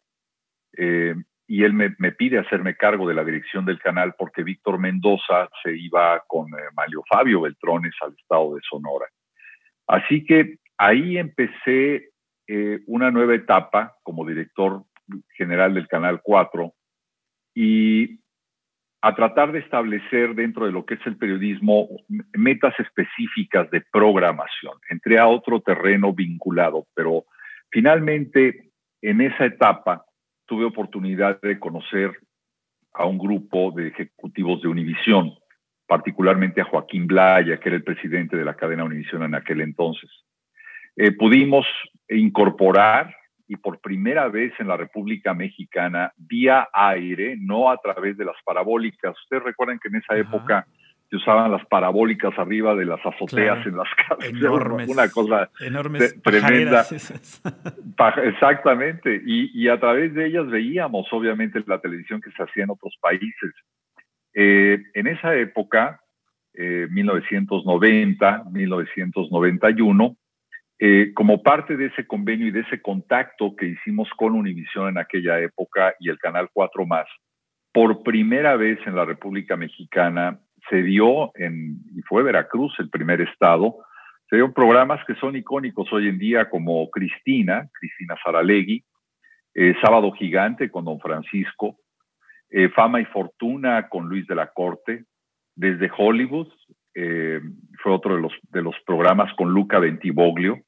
[1.50, 5.76] y él me, pide hacerme cargo de la dirección del canal porque Víctor Mendoza se
[5.76, 6.46] iba con
[6.76, 9.06] Mario Fabio Beltrones al estado de Sonora.
[9.88, 12.10] Así que ahí empecé
[12.86, 14.84] una nueva etapa como director
[15.36, 16.72] general del Canal 4
[17.54, 18.20] y
[19.00, 21.88] a tratar de establecer dentro de lo que es el periodismo
[22.32, 24.74] metas específicas de programación.
[24.90, 27.24] Entré a otro terreno vinculado, pero
[27.70, 30.04] finalmente en esa etapa
[30.46, 32.10] tuve oportunidad de conocer
[32.92, 35.32] a un grupo de ejecutivos de Univisión,
[35.86, 40.10] particularmente a Joaquín Blaya, que era el presidente de la cadena Univisión en aquel entonces.
[40.96, 41.66] Eh, pudimos
[42.08, 43.14] incorporar
[43.48, 48.36] y por primera vez en la República Mexicana vía aire, no a través de las
[48.44, 49.18] parabólicas.
[49.22, 50.66] Ustedes recuerdan que en esa época
[51.08, 54.28] se usaban las parabólicas arriba de las azoteas en las casas.
[54.28, 56.84] Enormes, una cosa enormes tremenda.
[58.24, 59.22] Exactamente.
[59.24, 62.94] Y, y, a través de ellas veíamos, obviamente, la televisión que se hacía en otros
[63.00, 63.54] países.
[64.34, 66.02] Eh, en esa época,
[66.52, 70.16] eh, 1990, 1991,
[70.80, 74.98] eh, como parte de ese convenio y de ese contacto que hicimos con Univision en
[74.98, 77.06] aquella época y el Canal 4 más,
[77.72, 80.38] por primera vez en la República Mexicana
[80.70, 83.78] se dio en, y fue Veracruz el primer estado,
[84.30, 88.84] se dio programas que son icónicos hoy en día como Cristina, Cristina Saralegui,
[89.54, 91.78] eh, Sábado Gigante con Don Francisco,
[92.50, 95.06] eh, Fama y Fortuna con Luis de la Corte,
[95.56, 96.48] desde Hollywood,
[97.80, 98.32] fue otro de los
[98.98, 100.58] programas con Luca Ventiboglio,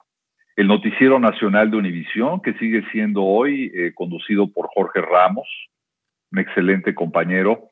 [0.54, 5.48] el Noticiero Nacional de Univisión, que sigue siendo hoy eh, conducido por Jorge Ramos,
[6.30, 7.70] un excelente compañero,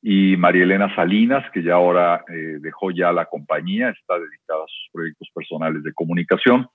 [0.00, 4.66] y María Elena Salinas, que ya ahora eh, dejó ya la compañía, está dedicada a
[4.66, 6.66] sus proyectos personales de comunicación.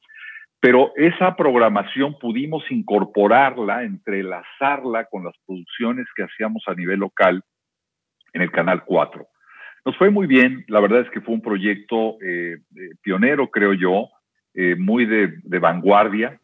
[0.60, 7.42] Pero esa programación pudimos incorporarla, entrelazarla con las producciones que hacíamos a nivel local
[8.34, 9.26] en el Canal 4.
[9.86, 12.58] Nos fue muy bien, la verdad es que fue un proyecto eh,
[13.02, 14.10] pionero, creo yo,
[14.56, 16.40] eh, muy de, vanguardia,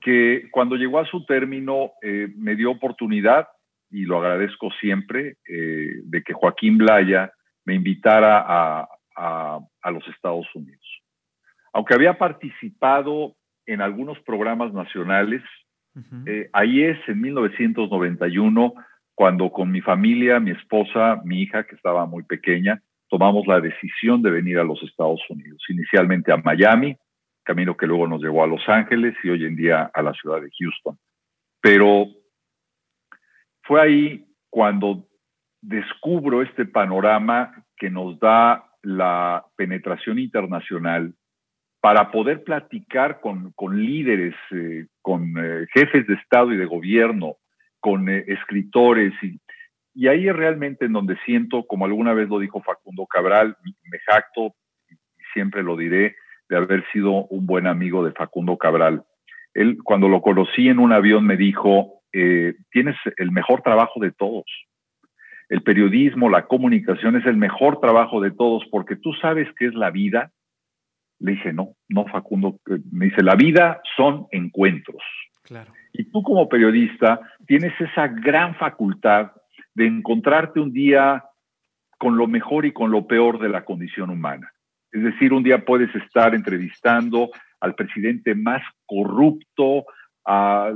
[0.00, 3.46] que cuando llegó a su término eh, me dio oportunidad,
[3.90, 7.30] y lo agradezco siempre, eh, de que Joaquín Blaya
[7.66, 9.58] me invitara a,
[9.90, 11.02] los Estados Unidos.
[11.74, 15.42] Aunque había participado en algunos programas nacionales,
[16.54, 18.74] ahí es en 1991
[19.14, 24.22] cuando con mi familia, mi esposa, mi hija, que estaba muy pequeña, tomamos la decisión
[24.22, 26.96] de venir a los Estados Unidos, inicialmente a Miami,
[27.44, 30.40] camino que luego nos llevó a Los Ángeles y hoy en día a la ciudad
[30.40, 30.98] de Houston.
[31.60, 32.06] Pero
[33.62, 35.06] fue ahí cuando
[35.60, 41.14] descubro este panorama que nos da la penetración internacional
[41.80, 47.36] para poder platicar con, líderes, eh, con eh, jefes de Estado y de gobierno,
[47.82, 49.12] con eh, escritores.
[49.22, 53.98] Y, ahí es realmente en donde siento, como alguna vez lo dijo Facundo Cabral, me
[53.98, 54.54] jacto
[54.88, 54.94] y
[55.34, 56.16] siempre lo diré,
[56.48, 59.02] de haber sido un buen amigo de Facundo Cabral.
[59.52, 64.12] Él, cuando lo conocí en un avión, me dijo, eh, tienes el mejor trabajo de
[64.12, 64.44] todos.
[65.50, 69.74] El periodismo, la comunicación es el mejor trabajo de todos porque tú sabes qué es
[69.74, 70.30] la vida.
[71.18, 72.58] Le dije, no, no, Facundo.
[72.70, 75.02] Eh, me dice, la vida son encuentros.
[75.42, 75.72] Claro.
[75.92, 79.32] Y tú como periodista tienes esa gran facultad
[79.74, 81.24] de encontrarte un día
[81.98, 84.52] con lo mejor y con lo peor de la condición humana.
[84.90, 89.84] Es decir, un día puedes estar entrevistando al presidente más corrupto,
[90.24, 90.72] a,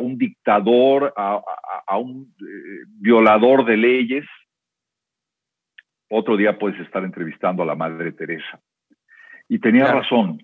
[0.00, 4.24] un dictador, a, un eh, violador de leyes.
[6.10, 8.60] Otro día puedes estar entrevistando a la Madre Teresa.
[9.48, 10.38] Y tenía razón,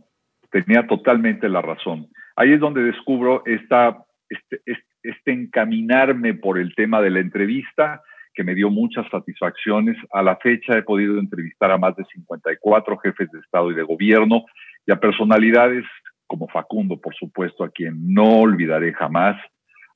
[0.51, 2.09] tenía totalmente la razón.
[2.37, 4.61] Ahí es donde descubro esta, este,
[5.03, 8.03] este encaminarme por el tema de la entrevista
[8.35, 9.97] que me dio muchas satisfacciones.
[10.13, 13.83] A la fecha he podido entrevistar a más de 54 jefes de Estado y de
[13.83, 14.45] gobierno
[14.87, 15.85] y a personalidades
[16.29, 19.37] como Facundo, por supuesto, a quien no olvidaré jamás,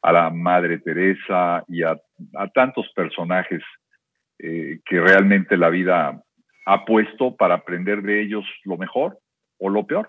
[0.00, 1.96] a la Madre Teresa y a,
[2.52, 3.62] tantos personajes
[4.38, 6.20] eh, que realmente la vida
[6.66, 9.18] ha puesto para aprender de ellos lo mejor
[9.58, 10.08] o lo peor.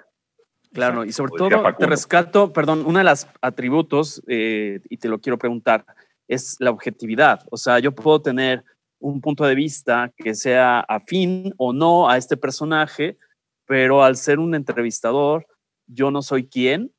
[0.74, 5.20] Claro, y sobre todo te rescato, perdón, uno de los atributos, eh, y te lo
[5.20, 5.86] quiero preguntar,
[6.28, 7.42] es la objetividad.
[7.52, 8.64] O sea, yo puedo tener
[9.00, 13.18] un punto de vista que sea afín o no a este personaje,
[13.66, 15.46] pero al ser un entrevistador,
[15.88, 16.92] yo no soy quien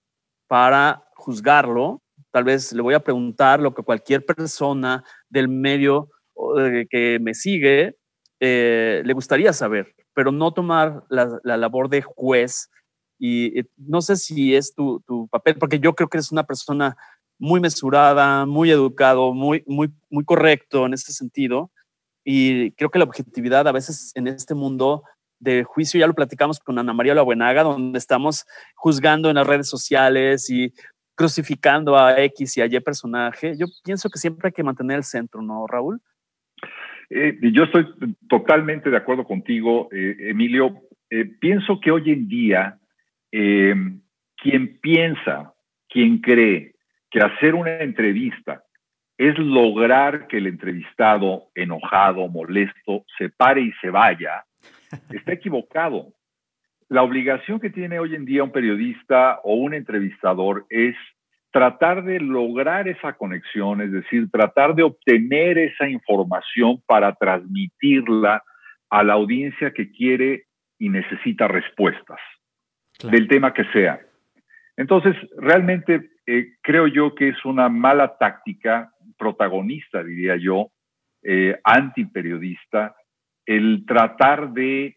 [0.46, 2.02] para juzgarlo.
[2.30, 6.10] Tal vez le voy a preguntar lo que cualquier persona del medio
[6.90, 7.96] que me sigue
[8.40, 12.70] eh, le gustaría saber, pero no tomar la, labor de juez.
[13.18, 16.96] Y no sé si es tu, tu, papel, porque yo creo que eres una persona
[17.38, 21.70] muy mesurada, muy educado, muy, muy, muy correcto en ese sentido.
[22.24, 25.02] Y creo que la objetividad a veces en este mundo
[25.38, 29.46] de juicio, ya lo platicamos con Ana María La Buenaga, donde estamos juzgando en las
[29.46, 30.72] redes sociales y
[31.14, 33.56] crucificando a X y a Y personaje.
[33.56, 36.00] Yo pienso que siempre hay que mantener el centro, ¿no, Raúl?
[37.10, 37.86] Eh, yo estoy
[38.28, 40.82] totalmente de acuerdo contigo, eh, Emilio.
[41.10, 42.78] Eh, pienso que hoy en día
[43.34, 45.54] quien piensa,
[45.88, 46.74] quien cree
[47.10, 48.62] que hacer una entrevista
[49.18, 54.44] es lograr que el entrevistado enojado, molesto, se pare y se vaya,
[55.10, 56.12] está equivocado.
[56.88, 60.94] La obligación que tiene hoy en día un periodista o un entrevistador es
[61.50, 68.42] tratar de lograr esa conexión, es decir, tratar de obtener esa información para transmitirla
[68.90, 70.44] a la audiencia que quiere
[70.78, 72.20] y necesita respuestas
[73.02, 74.00] del tema que sea.
[74.76, 80.70] Entonces, realmente eh, creo yo que es una mala táctica, protagonista, diría yo,
[81.22, 82.94] eh, antiperiodista,
[83.46, 84.96] el tratar de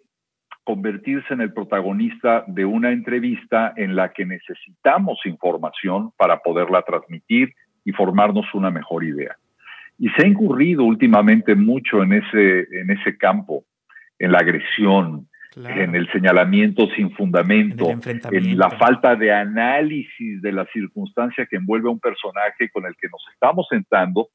[0.63, 7.53] convertirse en el protagonista de una entrevista en la que necesitamos información para poderla transmitir
[7.85, 9.37] y formarnos una mejor idea.
[9.97, 13.63] Y se ha incurrido últimamente mucho en ese, en ese campo,
[14.19, 15.29] en la agresión,
[15.65, 21.89] en el señalamiento sin fundamento, en, la falta de análisis de la circunstancia que envuelve
[21.89, 24.29] a un personaje con el que nos estamos sentando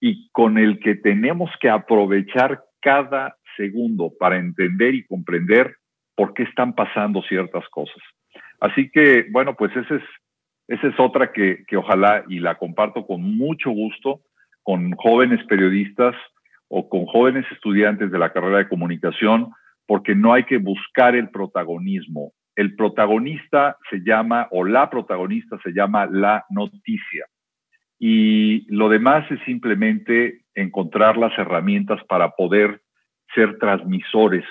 [0.00, 5.76] y con el que tenemos que aprovechar cada segundo para entender y comprender
[6.14, 8.02] por qué están pasando ciertas cosas.
[8.60, 10.02] Así que, bueno, pues esa es,
[10.68, 14.20] esa es otra que, que ojalá y la comparto con mucho gusto
[14.62, 16.14] con jóvenes periodistas
[16.68, 19.52] o con jóvenes estudiantes de la carrera de comunicación,
[19.92, 22.32] porque no hay que buscar el protagonismo.
[22.56, 27.26] El protagonista se llama, o la protagonista se llama la noticia.
[27.98, 32.80] Y lo demás es simplemente encontrar las herramientas para poder
[33.34, 34.46] ser transmisores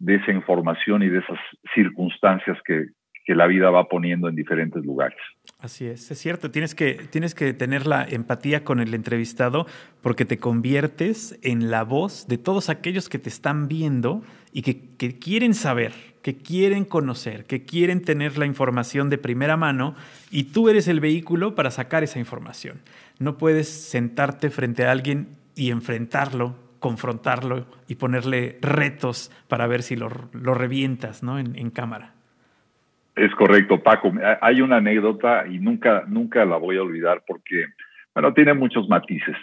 [0.00, 1.38] de esa información y de esas
[1.72, 2.86] circunstancias que,
[3.28, 5.20] la vida va poniendo en diferentes lugares.
[5.60, 9.66] Así es, es cierto, tienes que, tienes que tener la empatía con el entrevistado
[10.00, 14.80] porque te conviertes en la voz de todos aquellos que te están viendo y que,
[14.96, 15.92] que quieren saber,
[16.22, 19.94] que quieren conocer, que quieren tener la información de primera mano
[20.30, 22.80] y tú eres el vehículo para sacar esa información.
[23.18, 29.94] No puedes sentarte frente a alguien y enfrentarlo confrontarlo y ponerle retos para ver si
[29.94, 31.38] lo, revientas ¿no?
[31.38, 32.14] en, cámara.
[33.14, 34.12] Es correcto, Paco.
[34.40, 37.66] Hay una anécdota y nunca, nunca la voy a olvidar porque,
[38.14, 39.36] bueno, tiene muchos matices.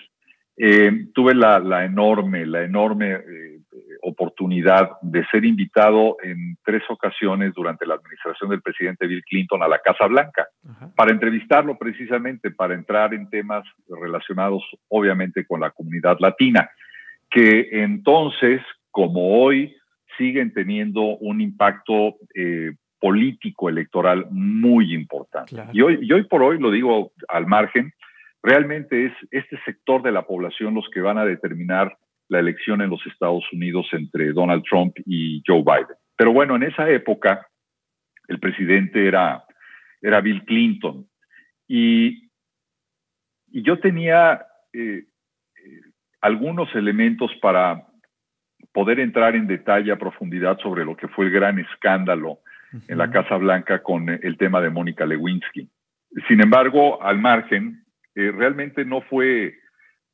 [0.56, 3.60] Eh, tuve la, enorme, la enorme eh,
[4.02, 9.68] oportunidad de ser invitado en tres ocasiones durante la administración del presidente Bill Clinton a
[9.68, 10.48] la Casa Blanca
[10.96, 16.68] para entrevistarlo precisamente, para entrar en temas relacionados obviamente con la comunidad latina
[17.30, 19.76] que entonces, como hoy,
[20.18, 25.56] siguen teniendo un impacto eh, político electoral muy importante.
[25.74, 27.94] Y, hoy, y hoy por hoy, lo digo al margen,
[28.42, 31.98] realmente es este sector de la población los que van a determinar
[32.30, 35.96] la elección en los Estados Unidos entre Donald Trump y Joe Biden.
[36.16, 37.48] Pero bueno, en esa época
[38.28, 39.44] el presidente era,
[40.02, 41.08] era Bill Clinton
[41.68, 42.30] y,
[43.48, 45.06] y yo tenía eh,
[46.22, 47.86] algunos elementos para
[48.74, 52.40] poder entrar en detalle a profundidad sobre lo que fue el gran escándalo
[52.88, 55.70] en la Casa Blanca con el tema de Mónica Lewinsky.
[56.28, 57.84] Sin embargo, al margen,
[58.16, 59.56] eh, realmente no fue,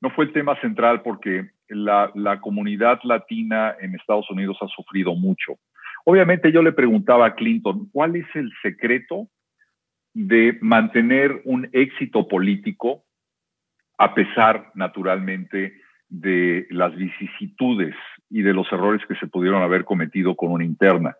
[0.02, 5.16] no fue el tema central porque la, la comunidad latina en Estados Unidos ha sufrido
[5.16, 5.54] mucho.
[6.06, 9.30] Obviamente yo le preguntaba a Clinton, ¿cuál es el secreto
[10.14, 13.04] de mantener un éxito político
[13.98, 15.74] a pesar, naturalmente,
[16.10, 17.96] de las vicisitudes
[18.30, 21.16] y de los errores que se pudieron haber cometido con una interna.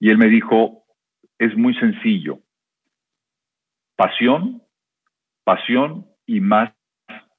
[0.00, 0.84] Y él me dijo,
[1.38, 2.40] es muy sencillo,
[3.96, 4.62] pasión,
[5.44, 6.72] pasión y más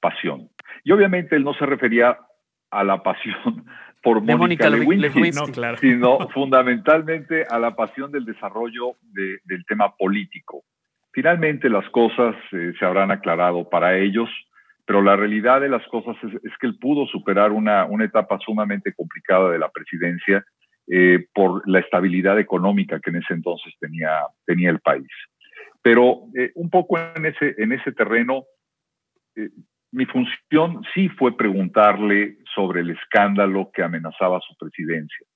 [0.00, 0.48] pasión.
[0.84, 2.18] Y obviamente él no se refería
[2.70, 3.66] a la pasión
[4.02, 5.32] por Mónica, Lewinsky,
[5.80, 10.64] sino fundamentalmente a la pasión del desarrollo del tema político.
[11.12, 14.30] Finalmente las cosas eh, se habrán aclarado para ellos
[14.84, 18.92] pero la realidad de las cosas es, que él pudo superar una, una, etapa sumamente
[18.92, 20.44] complicada de la presidencia
[20.94, 24.10] eh, por la estabilidad económica que en ese entonces tenía,
[24.44, 25.08] tenía el país.
[25.80, 28.44] Pero eh, un poco en ese, en ese terreno,
[29.34, 29.48] eh,
[29.90, 35.26] mi función sí fue preguntarle sobre el escándalo que amenazaba su presidencia.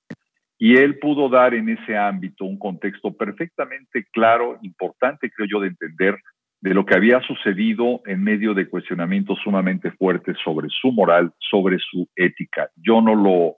[0.59, 5.69] Y él pudo dar en ese ámbito un contexto perfectamente claro, importante creo yo de
[5.69, 6.19] entender
[6.61, 11.79] de lo que había sucedido en medio de cuestionamientos sumamente fuertes sobre su moral, sobre
[11.79, 12.69] su ética.
[12.75, 13.57] Yo no lo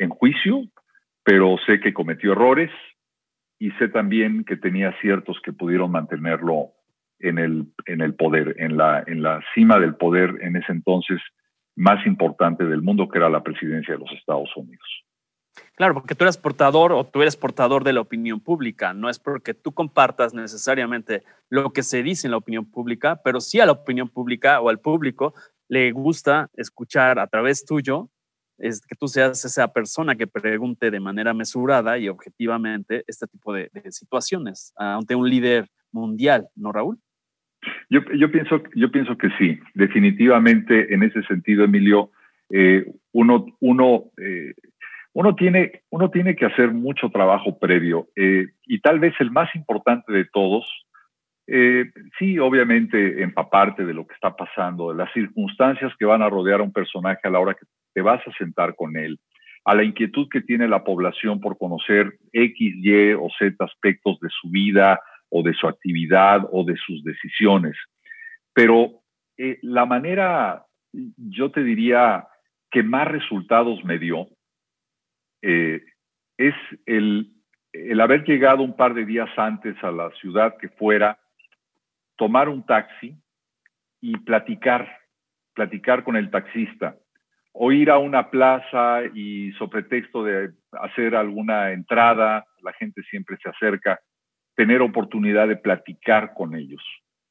[0.00, 0.62] enjuicio,
[1.22, 2.70] pero sé que cometió errores
[3.58, 6.72] y sé también que tenía ciertos que pudieron mantenerlo
[7.18, 11.20] en el, en el poder, en la, en la cima del poder en ese entonces
[11.76, 15.04] más importante del mundo, que era la presidencia de los Estados Unidos.
[15.76, 18.92] Claro, porque tú eres portador o tú eres portador de la opinión pública.
[18.94, 23.40] No es porque tú compartas necesariamente lo que se dice en la opinión pública, pero
[23.40, 25.34] sí a la opinión pública o al público
[25.68, 28.10] le gusta escuchar a través tuyo
[28.60, 33.52] es que tú seas esa persona que pregunte de manera mesurada y objetivamente este tipo
[33.52, 36.98] de, situaciones ante un líder mundial, ¿no, Raúl?
[37.90, 42.10] Yo, yo, pienso, yo pienso que sí, definitivamente en ese sentido, Emilio,
[42.50, 44.54] eh, uno, uno eh,
[45.12, 49.52] uno tiene, uno tiene que hacer mucho trabajo previo eh, y tal vez el más
[49.54, 50.66] importante de todos,
[51.48, 56.28] eh, sí, obviamente empaparte de lo que está pasando, de las circunstancias que van a
[56.28, 57.66] rodear a un personaje a la hora que
[58.02, 59.18] vas a sentar con él,
[59.64, 64.28] a la inquietud que tiene la población por conocer X, Y o Z aspectos de
[64.30, 67.76] su vida o de su actividad o de sus decisiones.
[68.52, 69.02] Pero
[69.36, 72.26] eh, la manera, yo te diría,
[72.70, 74.28] que más resultados me dio
[75.42, 75.82] eh,
[76.38, 76.54] es
[76.86, 77.32] el,
[77.72, 81.18] el haber llegado un par de días antes a la ciudad que fuera,
[82.16, 83.16] tomar un taxi
[84.00, 84.98] y platicar,
[85.54, 86.96] platicar con el taxista,
[87.52, 93.36] o ir a una plaza y sobre pretexto de hacer alguna entrada, la gente siempre
[93.42, 94.00] se acerca,
[94.54, 96.82] tener oportunidad de platicar con ellos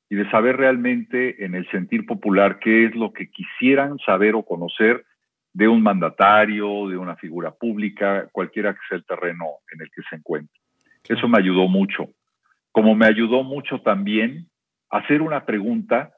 [0.09, 4.43] y de saber realmente en el sentir popular qué es lo que quisieran saber o
[4.43, 5.05] conocer
[5.53, 10.01] de un mandatario, de una figura pública, cualquiera que sea el terreno en el que
[10.09, 10.59] se encuentre.
[11.07, 12.09] Eso me ayudó mucho.
[12.71, 14.47] Como me ayudó mucho también
[14.89, 16.13] hacer una pregunta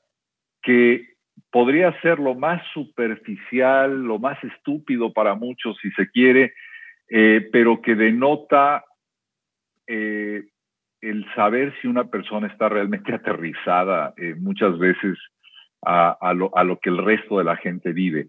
[0.61, 1.10] que
[1.51, 6.53] podría ser lo más superficial, lo más estúpido para muchos, si se quiere,
[7.09, 8.83] eh, pero que denota
[9.87, 10.45] eh,
[11.01, 15.17] el saber si una persona está realmente aterrizada eh, muchas veces
[15.83, 18.27] a, lo, a, lo, que el resto de la gente vive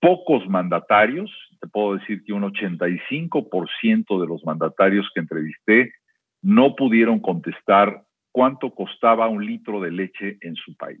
[0.00, 5.92] pocos mandatarios, te puedo decir que un 85% de los mandatarios que entrevisté
[6.42, 11.00] no pudieron contestar cuánto costaba un litro de leche en su país.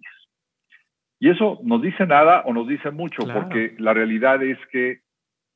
[1.20, 5.00] Y eso nos dice nada o nos dice mucho, porque la realidad es que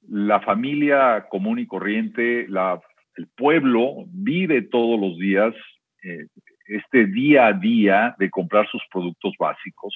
[0.08, 5.54] la familia común y corriente, el pueblo vive todos los días
[6.02, 6.26] eh,
[6.66, 9.94] este día a día de comprar sus productos básicos.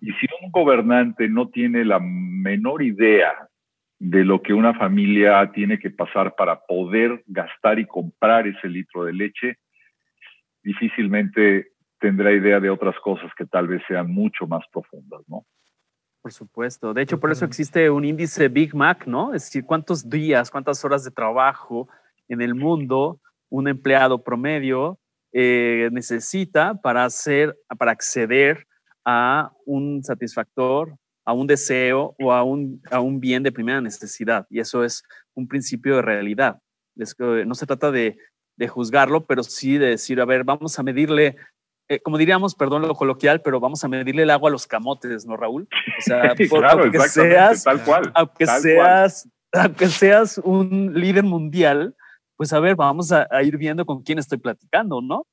[0.00, 3.32] Y si un gobernante no tiene la menor idea
[3.98, 9.04] de lo que una familia tiene que pasar para poder gastar y comprar ese litro
[9.04, 9.56] de leche,
[10.62, 11.68] difícilmente
[11.98, 15.44] tendrá idea de otras cosas que tal vez sean mucho más profundas, ¿no?
[16.22, 16.92] Por supuesto.
[16.92, 19.32] De hecho, por eso existe un índice Big Mac, ¿no?
[19.32, 21.88] Es decir, cuántos días, cuántas horas de trabajo
[22.28, 24.98] en el mundo un empleado promedio
[25.32, 28.66] eh, necesita para hacer, para acceder
[29.04, 34.46] a un satisfactor, a un deseo o a un, a un bien de primera necesidad.
[34.50, 36.60] Y eso es un principio de realidad.
[36.96, 38.18] no se trata de,
[38.56, 41.36] de juzgarlo, pero sí de decir, a ver, vamos a medirle
[41.88, 45.26] eh, como diríamos, perdón lo coloquial, pero vamos a medirle el agua a los camotes,
[45.26, 45.68] ¿no, Raúl?
[45.98, 51.94] O sea, claro, aunque seas, tal cual, aunque seas, aunque seas un líder mundial,
[52.36, 55.26] pues a ver, vamos a, a, ir viendo con quién estoy platicando, ¿no?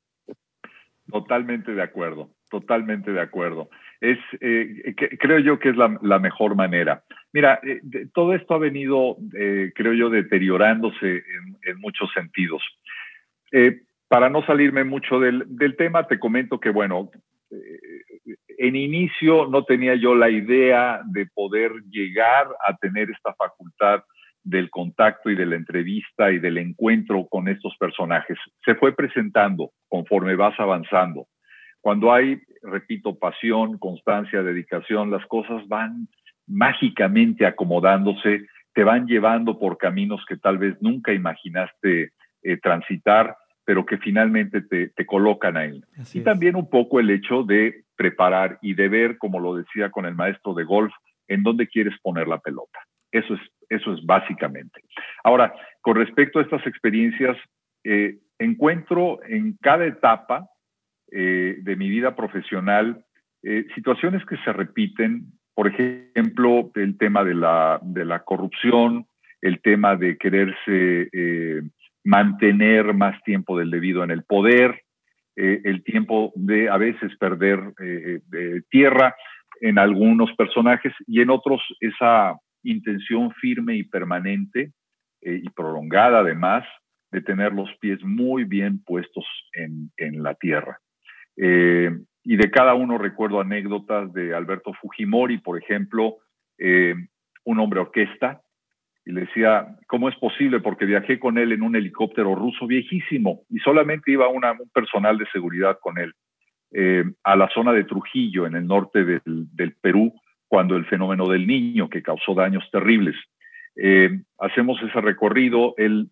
[1.11, 3.69] Totalmente de acuerdo, totalmente de acuerdo.
[3.99, 7.03] Es, eh, creo yo que es la, mejor manera.
[7.31, 7.81] Mira, eh,
[8.13, 11.23] todo esto ha venido, eh, creo yo, deteriorándose
[11.63, 12.63] en, muchos sentidos.
[14.13, 17.09] Para no salirme mucho del, tema, te comento que, bueno,
[18.59, 24.03] en inicio no tenía yo la idea de poder llegar a tener esta facultad
[24.43, 28.37] del contacto y de la entrevista y del encuentro con estos personajes.
[28.63, 31.25] Se fue presentando conforme vas avanzando.
[31.81, 36.07] Cuando hay, repito, pasión, constancia, dedicación, las cosas van
[36.45, 38.45] mágicamente acomodándose,
[38.75, 42.11] te van llevando por caminos que tal vez nunca imaginaste
[42.43, 45.81] eh, transitar, pero que finalmente te, te colocan ahí.
[46.13, 50.05] y también un poco el hecho de preparar y de ver, como lo decía con
[50.05, 50.93] el maestro de golf,
[51.27, 52.79] en dónde quieres poner la pelota.
[53.11, 54.81] Eso es, eso es básicamente.
[55.23, 57.37] Ahora, con respecto a estas experiencias,
[57.83, 60.49] eh, encuentro en cada etapa
[61.11, 63.05] eh, de mi vida profesional
[63.43, 69.05] eh, situaciones que se repiten, por ejemplo, el tema de la, de la corrupción,
[69.41, 71.09] el tema de quererse
[72.03, 74.81] mantener más tiempo del debido en el poder,
[75.35, 77.59] eh, el tiempo de a veces perder
[78.69, 79.15] tierra
[79.61, 84.71] en algunos personajes y en otros esa intención firme y permanente
[85.21, 86.65] y prolongada además
[87.11, 90.79] de tener los pies muy bien puestos en, la tierra.
[91.37, 96.17] y de cada uno recuerdo anécdotas de Alberto Fujimori, por ejemplo,
[97.45, 98.41] un hombre orquesta,
[99.05, 100.59] y le decía, ¿cómo es posible?
[100.59, 104.43] Porque viajé con él en un helicóptero ruso viejísimo y solamente iba un
[104.73, 106.13] personal de seguridad con él
[106.75, 110.11] eh, a la zona de Trujillo, en el norte del, Perú,
[110.47, 113.15] cuando el fenómeno del niño, que causó daños terribles.
[113.75, 116.07] Eh, hacemos ese recorrido, él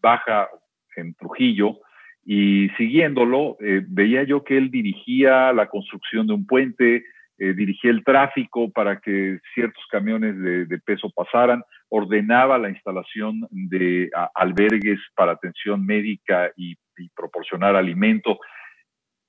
[0.00, 0.48] baja
[0.96, 1.80] en Trujillo
[2.24, 7.04] y siguiéndolo, eh, veía yo que él dirigía la construcción de un puente,
[7.38, 15.00] dirigía el tráfico para que ciertos camiones de, peso pasaran, ordenaba la instalación de albergues
[15.14, 16.76] para atención médica y,
[17.14, 18.40] proporcionar alimento.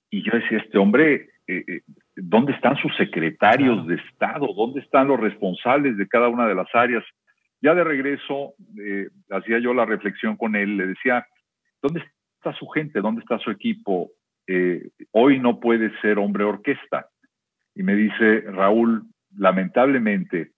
[0.09, 1.81] Y yo decía, este hombre, eh, eh,
[2.15, 4.47] ¿dónde están sus secretarios de Estado?
[4.55, 7.03] ¿Dónde están los responsables de cada una de las áreas?
[7.61, 8.55] Ya de regreso,
[9.29, 11.27] hacía yo la reflexión con él, le decía,
[11.79, 12.03] ¿dónde
[12.37, 13.01] está su gente?
[13.01, 14.11] ¿Dónde está su equipo?
[15.11, 17.05] hoy no puede ser hombre orquesta
[17.75, 19.03] y me dice, Raúl,
[19.37, 20.51] lamentablemente,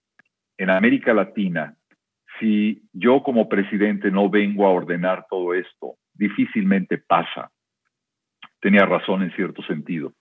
[0.57, 1.75] en América Latina,
[2.41, 7.51] si yo como presidente no vengo a ordenar todo esto, difícilmente pasa.
[8.59, 10.13] Tenía razón en cierto sentido.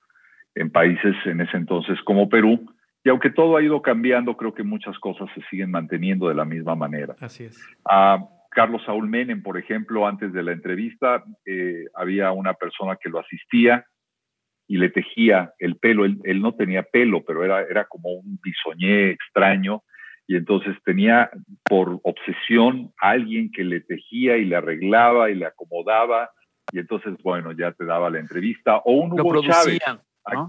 [0.55, 2.65] En países en ese entonces como Perú,
[3.03, 6.45] y aunque todo ha ido cambiando, creo que muchas cosas se siguen manteniendo de la
[6.45, 7.17] misma manera.
[7.21, 7.59] Así es.
[7.89, 8.19] A
[8.51, 13.19] Carlos Saúl Menem, por ejemplo, antes de la entrevista, eh, había una persona que lo
[13.19, 13.87] asistía
[14.69, 16.05] y le tejía el pelo.
[16.05, 19.83] Él, no tenía pelo, pero era, era como un bisoñé extraño.
[20.31, 21.29] Y entonces tenía
[21.65, 26.31] por obsesión a alguien que le tejía y le arreglaba y le acomodaba.
[26.71, 28.77] Y entonces, bueno, ya te daba la entrevista.
[28.85, 29.81] O un Hugo lo Chávez.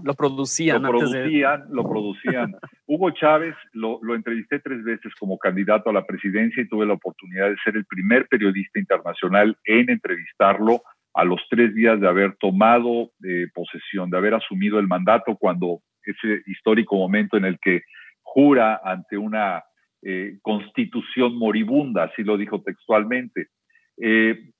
[0.04, 0.82] Lo producían.
[0.84, 2.54] Lo producían, lo producían.
[2.86, 6.92] Hugo Chávez lo, lo, entrevisté tres veces como candidato a la presidencia y tuve la
[6.92, 10.80] oportunidad de ser el primer periodista internacional en entrevistarlo
[11.12, 15.80] a los tres días de haber tomado eh, posesión, de haber asumido el mandato, cuando
[16.04, 17.82] ese histórico momento en el que
[18.22, 19.64] jura ante una
[20.02, 23.48] eh, constitución moribunda, así lo dijo textualmente.
[23.98, 24.50] Eh,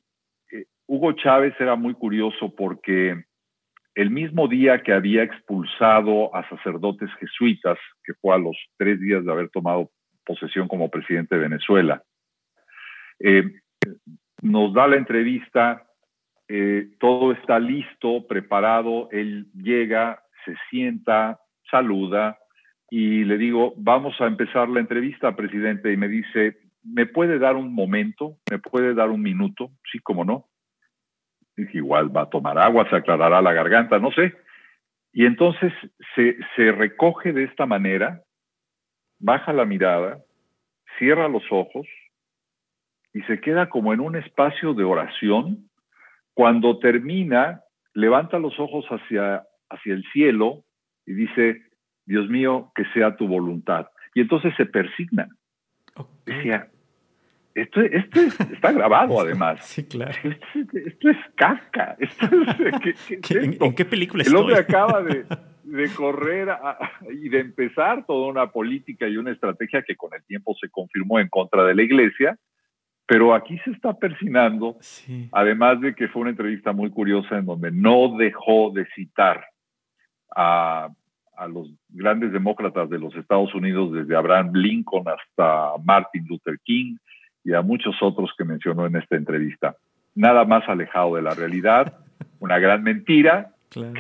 [0.87, 3.25] Hugo Chávez era muy curioso porque
[3.95, 9.25] el mismo día que había expulsado a sacerdotes jesuitas, que fue a los tres días
[9.25, 9.91] de haber tomado
[10.25, 12.03] posesión como presidente de Venezuela,
[14.43, 15.87] nos da la entrevista
[16.55, 21.41] eh, todo está listo, preparado, él llega, se sienta,
[21.71, 22.39] saluda
[22.95, 27.57] y le digo, vamos a empezar la entrevista, presidente, y me dice, ¿me puede dar
[27.57, 28.37] un momento?
[28.51, 29.71] ¿Me puede dar un minuto?
[29.91, 30.45] Sí, cómo no.
[31.57, 34.35] Dije, igual va a tomar agua, se aclarará la garganta, no sé.
[35.11, 35.73] Y entonces
[36.15, 38.25] se, se recoge de esta manera,
[39.19, 40.19] baja la mirada,
[40.99, 41.87] cierra los ojos
[43.15, 45.71] y se queda como en un espacio de oración
[46.35, 47.63] cuando termina,
[47.95, 50.65] levanta los ojos hacia, hacia el cielo
[51.07, 51.72] y dice,
[52.13, 53.89] Dios mío, que sea tu voluntad.
[54.15, 55.29] Y entonces se persigna.
[56.27, 56.69] Decía,
[57.55, 58.21] esto, esto
[58.53, 59.65] está grabado además.
[59.65, 60.13] Sí, claro.
[60.25, 61.97] Esto, es casca.
[63.31, 65.25] ¿En, qué película El hombre acaba de,
[65.97, 66.49] correr
[67.11, 71.19] y de empezar toda una política y una estrategia que con el tiempo se confirmó
[71.19, 72.39] en contra de la iglesia,
[73.07, 74.77] pero aquí se está persinando,
[75.33, 79.45] además de que fue una entrevista muy curiosa en donde no dejó de citar
[80.35, 80.89] a,
[81.49, 86.97] los grandes demócratas de los Estados Unidos, desde Abraham Lincoln hasta Martin Luther King
[87.45, 89.77] y a muchos otros que mencionó en esta entrevista.
[90.15, 91.99] Nada más alejado de la realidad,
[92.41, 93.55] una gran mentira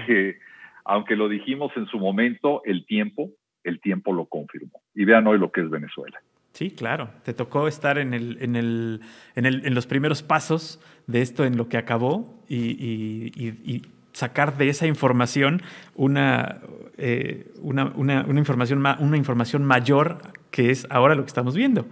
[0.06, 0.36] que,
[0.84, 3.30] aunque lo dijimos en su momento, el tiempo,
[3.64, 4.80] el tiempo lo confirmó.
[4.94, 6.20] Y vean hoy lo que es Venezuela.
[6.52, 7.08] Sí, claro.
[7.24, 9.00] Te tocó estar en, el, en, el,
[9.34, 13.82] en, el, en los primeros pasos de esto en lo que acabó y,
[14.12, 15.62] sacar de esa información
[15.94, 16.58] una,
[16.98, 20.18] eh, una, una, una, información, una información mayor
[20.50, 21.86] que es ahora lo que estamos viendo,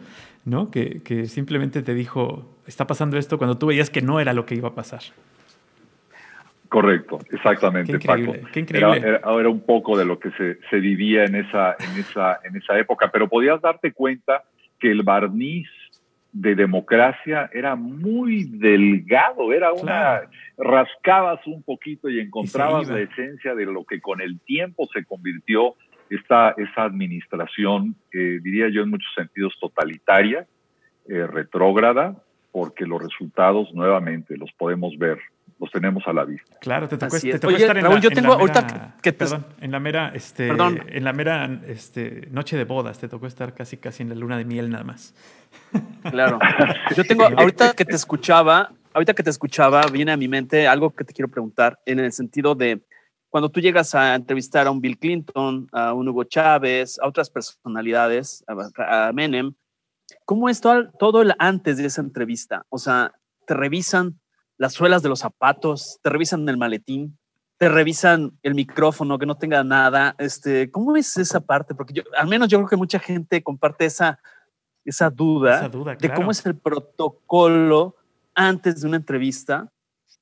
[0.45, 0.71] ¿no?
[0.71, 4.47] Que, que, simplemente te dijo, está pasando esto cuando tú veías que no era lo
[4.47, 5.01] que iba a pasar.
[6.68, 8.53] Correcto, exactamente, qué increíble, Paco.
[8.53, 8.99] Qué increíble.
[8.99, 12.57] Era, era, un poco de lo que se, se vivía en esa, en, esa, en
[12.57, 14.45] esa época, pero podías darte cuenta
[14.79, 15.68] que el barniz
[16.33, 20.22] de democracia era muy delgado, era una,
[20.57, 25.74] rascabas un poquito y encontrabas la esencia de lo que con el tiempo se convirtió
[26.09, 30.47] esta, esa administración, eh, diría yo en muchos sentidos totalitaria,
[31.09, 32.22] eh, retrógrada,
[32.53, 35.18] porque los resultados nuevamente los podemos ver
[35.61, 36.56] los tenemos a la vista.
[36.58, 39.78] Claro, te tocó, te tocó estar en la, yo tengo ahorita que perdón, en la
[39.78, 44.08] mera, este, en la mera este, noche de bodas, te tocó estar casi casi en
[44.08, 45.14] la luna de miel nada más.
[46.11, 46.38] Claro.
[46.96, 50.90] Yo tengo, ahorita que te escuchaba, ahorita que te escuchaba, viene a mi mente algo
[50.90, 52.80] que te quiero preguntar en el sentido de
[53.28, 57.28] cuando tú llegas a entrevistar a un Bill Clinton, a un Hugo Chávez, a otras
[57.28, 59.52] personalidades, a, Menem,
[60.24, 62.64] ¿cómo es todo, todo el antes de esa entrevista?
[62.70, 63.12] O sea,
[63.46, 64.20] te revisan
[64.61, 67.16] las suelas de los zapatos, te revisan el maletín,
[67.56, 70.14] te revisan el micrófono, que no tenga nada.
[70.18, 71.74] Este, ¿Cómo es esa parte?
[71.74, 74.20] Porque yo, al menos yo creo que mucha gente comparte esa,
[74.84, 75.66] esa duda,
[75.98, 77.96] de cómo es el protocolo
[78.34, 79.72] antes de una entrevista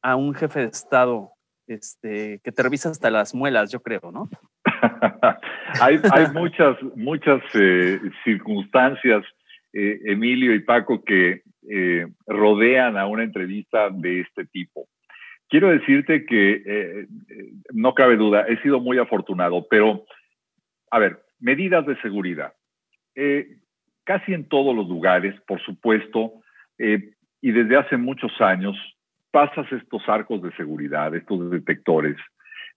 [0.02, 1.32] a un jefe de Estado
[1.66, 4.30] este, que te revisa hasta las muelas, yo creo, ¿no?
[5.80, 9.24] hay, hay, muchas, muchas eh, circunstancias,
[9.72, 14.88] eh, Emilio y Paco, que eh, rodean a una entrevista de este tipo.
[15.48, 17.06] Quiero decirte que
[17.72, 20.04] no cabe duda, he sido muy afortunado, pero,
[20.90, 22.52] a ver, medidas de seguridad.
[24.04, 26.34] casi en todos los lugares, por supuesto,
[26.76, 28.76] y desde hace muchos años,
[29.30, 32.16] pasas estos arcos de seguridad, estos detectores,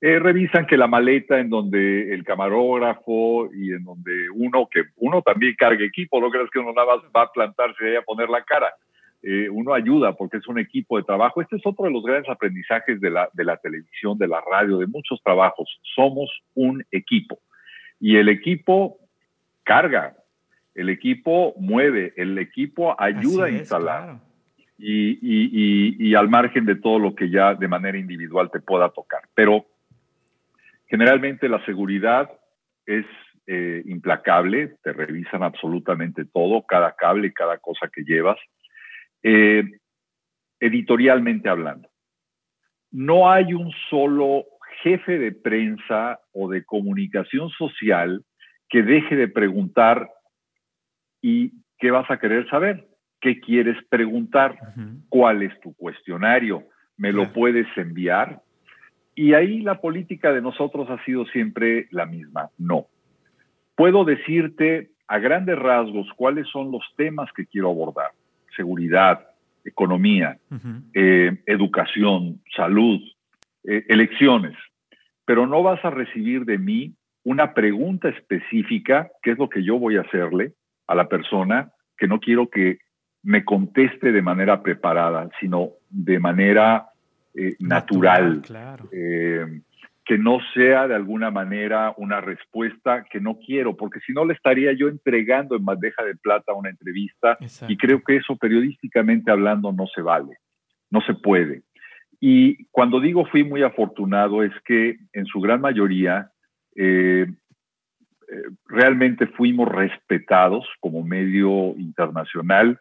[0.02, 5.22] eh, revisan que la maleta en donde el camarógrafo y en donde uno, que uno
[5.22, 8.28] también carga equipo, no creas que uno nada más va a plantarse ahí a poner
[8.28, 8.74] la cara.
[9.24, 11.42] Eh, uno ayuda porque es un equipo de trabajo.
[11.42, 14.80] Este es otro de los grandes aprendizajes de la, de la televisión, de la radio,
[14.80, 15.70] de muchos trabajos.
[15.96, 17.40] Somos un equipo.
[18.00, 18.98] Y el equipo
[19.64, 20.16] carga,
[20.74, 24.20] el equipo mueve, el equipo ayuda a instalar
[24.80, 29.22] y, al margen de todo lo que ya de manera individual te pueda tocar.
[29.36, 29.66] Pero
[30.92, 32.30] generalmente la seguridad
[32.86, 33.06] es
[33.48, 38.38] eh, implacable, te revisan absolutamente todo, cada cable, cada cosa que llevas.
[39.24, 39.64] Eh,
[40.60, 41.90] editorialmente hablando,
[42.92, 44.46] no hay un solo
[44.84, 48.24] jefe de prensa o de comunicación social
[48.70, 50.08] que deje de preguntar
[51.22, 52.86] y qué vas a querer saber
[53.22, 54.58] qué quieres preguntar,
[55.08, 56.64] cuál es tu cuestionario,
[56.98, 58.42] me lo puedes enviar.
[59.22, 62.88] Y ahí la política de nosotros ha sido siempre la misma, no.
[63.76, 68.10] Puedo decirte a grandes rasgos cuáles son los temas que quiero abordar,
[68.56, 69.28] seguridad,
[69.64, 70.40] economía,
[70.96, 73.00] eh, educación, salud,
[73.64, 74.58] eh, elecciones,
[75.24, 79.78] pero no vas a recibir de mí una pregunta específica, que es lo que yo
[79.78, 80.54] voy a hacerle
[80.88, 82.80] a la persona, que no quiero que
[83.22, 86.91] me conteste de manera preparada, sino de manera
[87.34, 88.42] eh, natural,
[88.92, 89.62] eh,
[90.04, 94.34] que no sea de alguna manera una respuesta que no quiero, porque si no le
[94.34, 99.72] estaría yo entregando en bandeja de plata una entrevista y creo que eso periodísticamente hablando
[99.72, 100.38] no se vale,
[100.90, 101.64] no se puede.
[102.20, 106.32] Y cuando digo fui muy afortunado es que en su gran mayoría
[106.76, 107.28] eh,
[108.66, 112.80] realmente fuimos respetados como medio internacional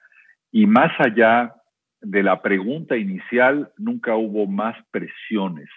[0.51, 1.55] y más allá
[2.01, 5.69] de la pregunta inicial, nunca hubo más presiones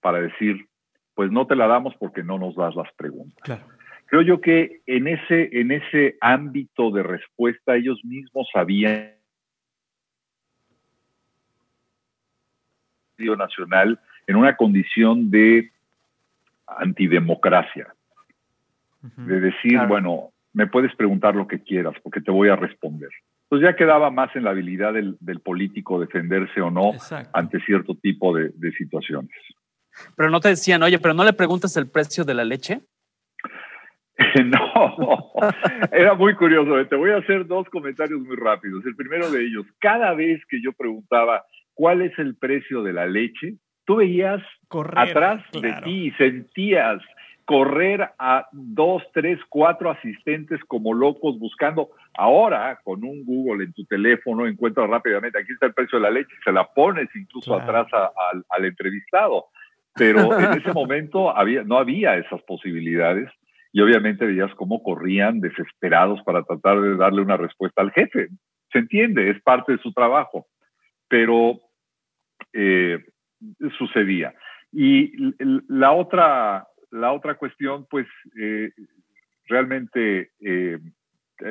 [0.00, 0.68] para decir,
[1.14, 3.60] pues no te la damos porque no nos das las preguntas.
[4.06, 9.14] Creo yo que en ese, en ese ámbito de respuesta ellos mismos sabían
[13.36, 15.70] nacional en una condición de
[16.66, 17.94] antidemocracia,
[19.00, 23.10] de decir, bueno, me puedes preguntar lo que quieras porque te voy a responder.
[23.44, 26.92] Entonces ya quedaba más en la habilidad del, político defenderse o no
[27.32, 29.30] ante cierto tipo de, situaciones.
[30.16, 32.80] Pero no te decían, oye, pero no le preguntas el precio de la leche.
[34.44, 35.32] no,
[35.92, 36.84] era muy curioso.
[36.86, 38.84] Te voy a hacer dos comentarios muy rápidos.
[38.86, 43.06] El primero de ellos, cada vez que yo preguntaba cuál es el precio de la
[43.06, 44.42] leche, tú veías
[44.96, 47.00] atrás de ti y sentías
[47.44, 51.90] correr a dos, tres, cuatro asistentes como locos buscando.
[52.16, 56.10] Ahora, con un Google en tu teléfono, encuentras rápidamente, aquí está el precio de la
[56.10, 57.86] leche, se la pones incluso atrás
[58.48, 59.46] al entrevistado.
[59.94, 63.30] Pero en ese momento había, no había esas posibilidades
[63.72, 68.28] y obviamente veías cómo corrían desesperados para tratar de darle una respuesta al jefe.
[68.70, 70.46] Se entiende, es parte de su trabajo,
[71.08, 71.60] pero
[72.52, 73.04] eh,
[73.76, 74.32] sucedía.
[74.72, 75.12] Y
[75.68, 78.06] la otra la otra cuestión, pues,
[78.40, 78.70] eh,
[79.46, 80.78] realmente eh,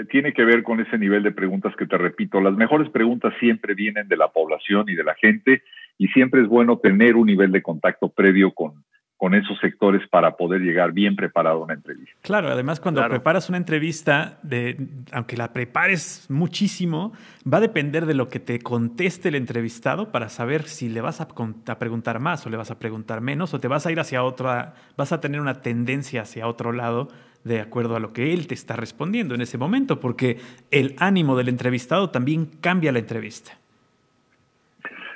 [0.09, 2.39] tiene que ver con ese nivel de preguntas que te repito.
[2.39, 5.61] Las mejores preguntas siempre vienen de la población y de la gente
[5.97, 8.85] y siempre es bueno tener un nivel de contacto previo con,
[9.23, 12.13] con esos sectores para poder llegar bien preparado a una entrevista.
[12.23, 14.75] Claro, además cuando preparas una entrevista, de,
[15.13, 17.13] aunque la prepares muchísimo,
[17.47, 21.21] va a depender de lo que te conteste el entrevistado para saber si le vas
[21.21, 21.29] a,
[21.67, 24.23] a, preguntar más o le vas a preguntar menos o te vas a ir hacia
[24.23, 27.07] otra, vas a tener una tendencia hacia otro lado
[27.45, 30.35] de acuerdo a lo que él te está respondiendo en ese momento, porque
[30.69, 33.53] el ánimo del entrevistado también cambia la entrevista.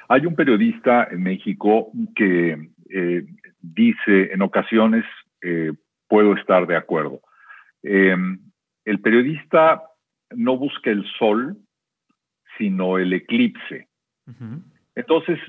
[0.07, 3.25] Hay un periodista en México que eh,
[3.59, 5.05] dice en ocasiones,
[5.41, 5.71] eh,
[6.07, 7.21] puedo estar de acuerdo.
[7.83, 8.39] Em,
[8.85, 9.83] el periodista
[10.31, 11.57] no busca el sol,
[12.57, 13.87] sino el eclipse.
[14.95, 15.39] Entonces,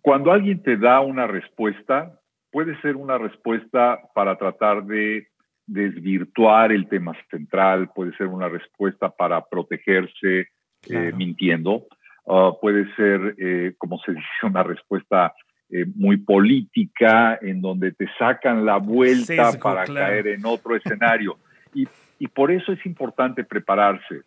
[0.00, 2.18] cuando alguien te da una respuesta,
[2.50, 5.28] puede ser una respuesta para tratar de
[5.66, 10.48] desvirtuar el tema central, puede ser una respuesta para protegerse
[10.88, 11.86] eh, mintiendo,
[12.26, 15.32] ah, puede ser, eh, como se dice, una respuesta
[15.74, 21.38] eh, muy política, en donde te sacan la vuelta para caer en otro escenario.
[21.74, 24.20] Y, y por eso es importante prepararse.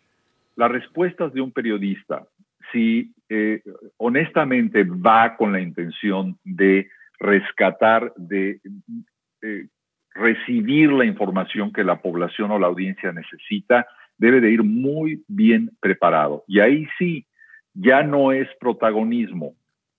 [0.56, 2.26] Las respuestas de un periodista,
[2.72, 3.62] si eh,
[3.96, 6.88] honestamente va con la intención de
[7.20, 8.60] rescatar, de
[9.42, 9.68] eh,
[10.14, 13.86] recibir la información que la población o la audiencia necesita,
[14.18, 16.42] debe de ir muy bien preparado.
[16.48, 17.26] Y ahí sí,
[17.74, 19.54] ya no es protagonismo,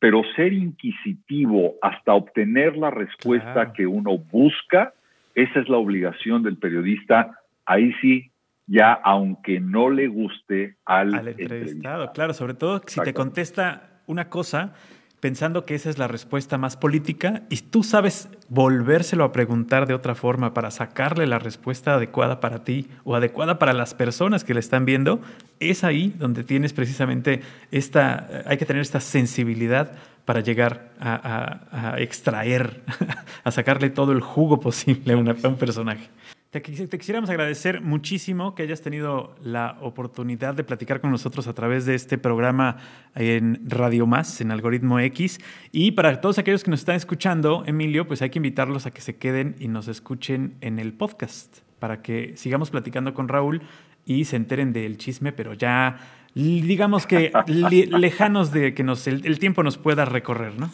[0.07, 4.93] pero ser inquisitivo hasta obtener la respuesta que uno busca,
[5.35, 7.37] esa es la obligación del periodista.
[7.65, 8.31] Ahí sí,
[8.67, 12.13] ya aunque no le guste al, entrevistado.
[12.13, 14.75] Claro, sobre todo si te contesta una cosa
[15.19, 19.93] pensando que esa es la respuesta más política y tú sabes volvérselo a preguntar de
[19.93, 24.53] otra forma para sacarle la respuesta adecuada para ti o adecuada para las personas que
[24.53, 25.21] le están viendo,
[25.59, 27.41] es ahí donde tienes precisamente
[27.71, 29.91] esta, hay que tener esta sensibilidad
[30.25, 32.81] para llegar a, extraer,
[33.43, 36.09] a sacarle todo el jugo posible a un personaje.
[36.49, 41.85] Te, quisiéramos agradecer muchísimo que hayas tenido la oportunidad de platicar con nosotros a través
[41.85, 42.77] de este programa
[43.15, 45.39] en Radio Más, en Algoritmo X.
[45.73, 49.01] Y para todos aquellos que nos están escuchando, Emilio, pues hay que invitarlos a que
[49.01, 53.61] se queden y nos escuchen en el podcast para que sigamos platicando con Raúl
[54.05, 55.97] y se enteren del chisme, pero ya
[56.33, 60.71] digamos que lejanos de que nos, el tiempo nos pueda recorrer, ¿no?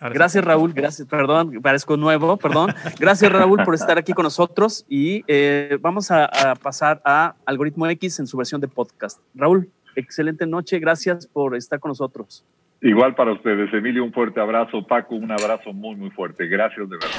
[0.00, 0.72] Gracias, Raúl.
[0.72, 2.74] Gracias, perdón, parezco nuevo, perdón.
[3.00, 4.84] Gracias, Raúl, por estar aquí con nosotros.
[4.88, 9.20] Y eh, vamos a, pasar a Algoritmo X en su versión de podcast.
[9.34, 10.78] Raúl, excelente noche.
[10.78, 12.44] Gracias por estar con nosotros.
[12.80, 14.86] Igual para ustedes, Emilio, un fuerte abrazo.
[14.86, 16.46] Paco, un abrazo muy, muy fuerte.
[16.46, 17.10] Gracias de verdad.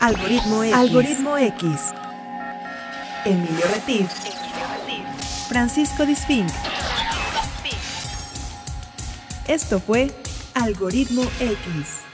[0.00, 0.76] Algoritmo X.
[0.76, 1.94] Algoritmo X.
[3.24, 4.08] Emilio Retif.
[5.48, 6.48] Francisco Disfink.
[9.46, 10.10] Esto fue.
[10.56, 12.05] Algoritmo X.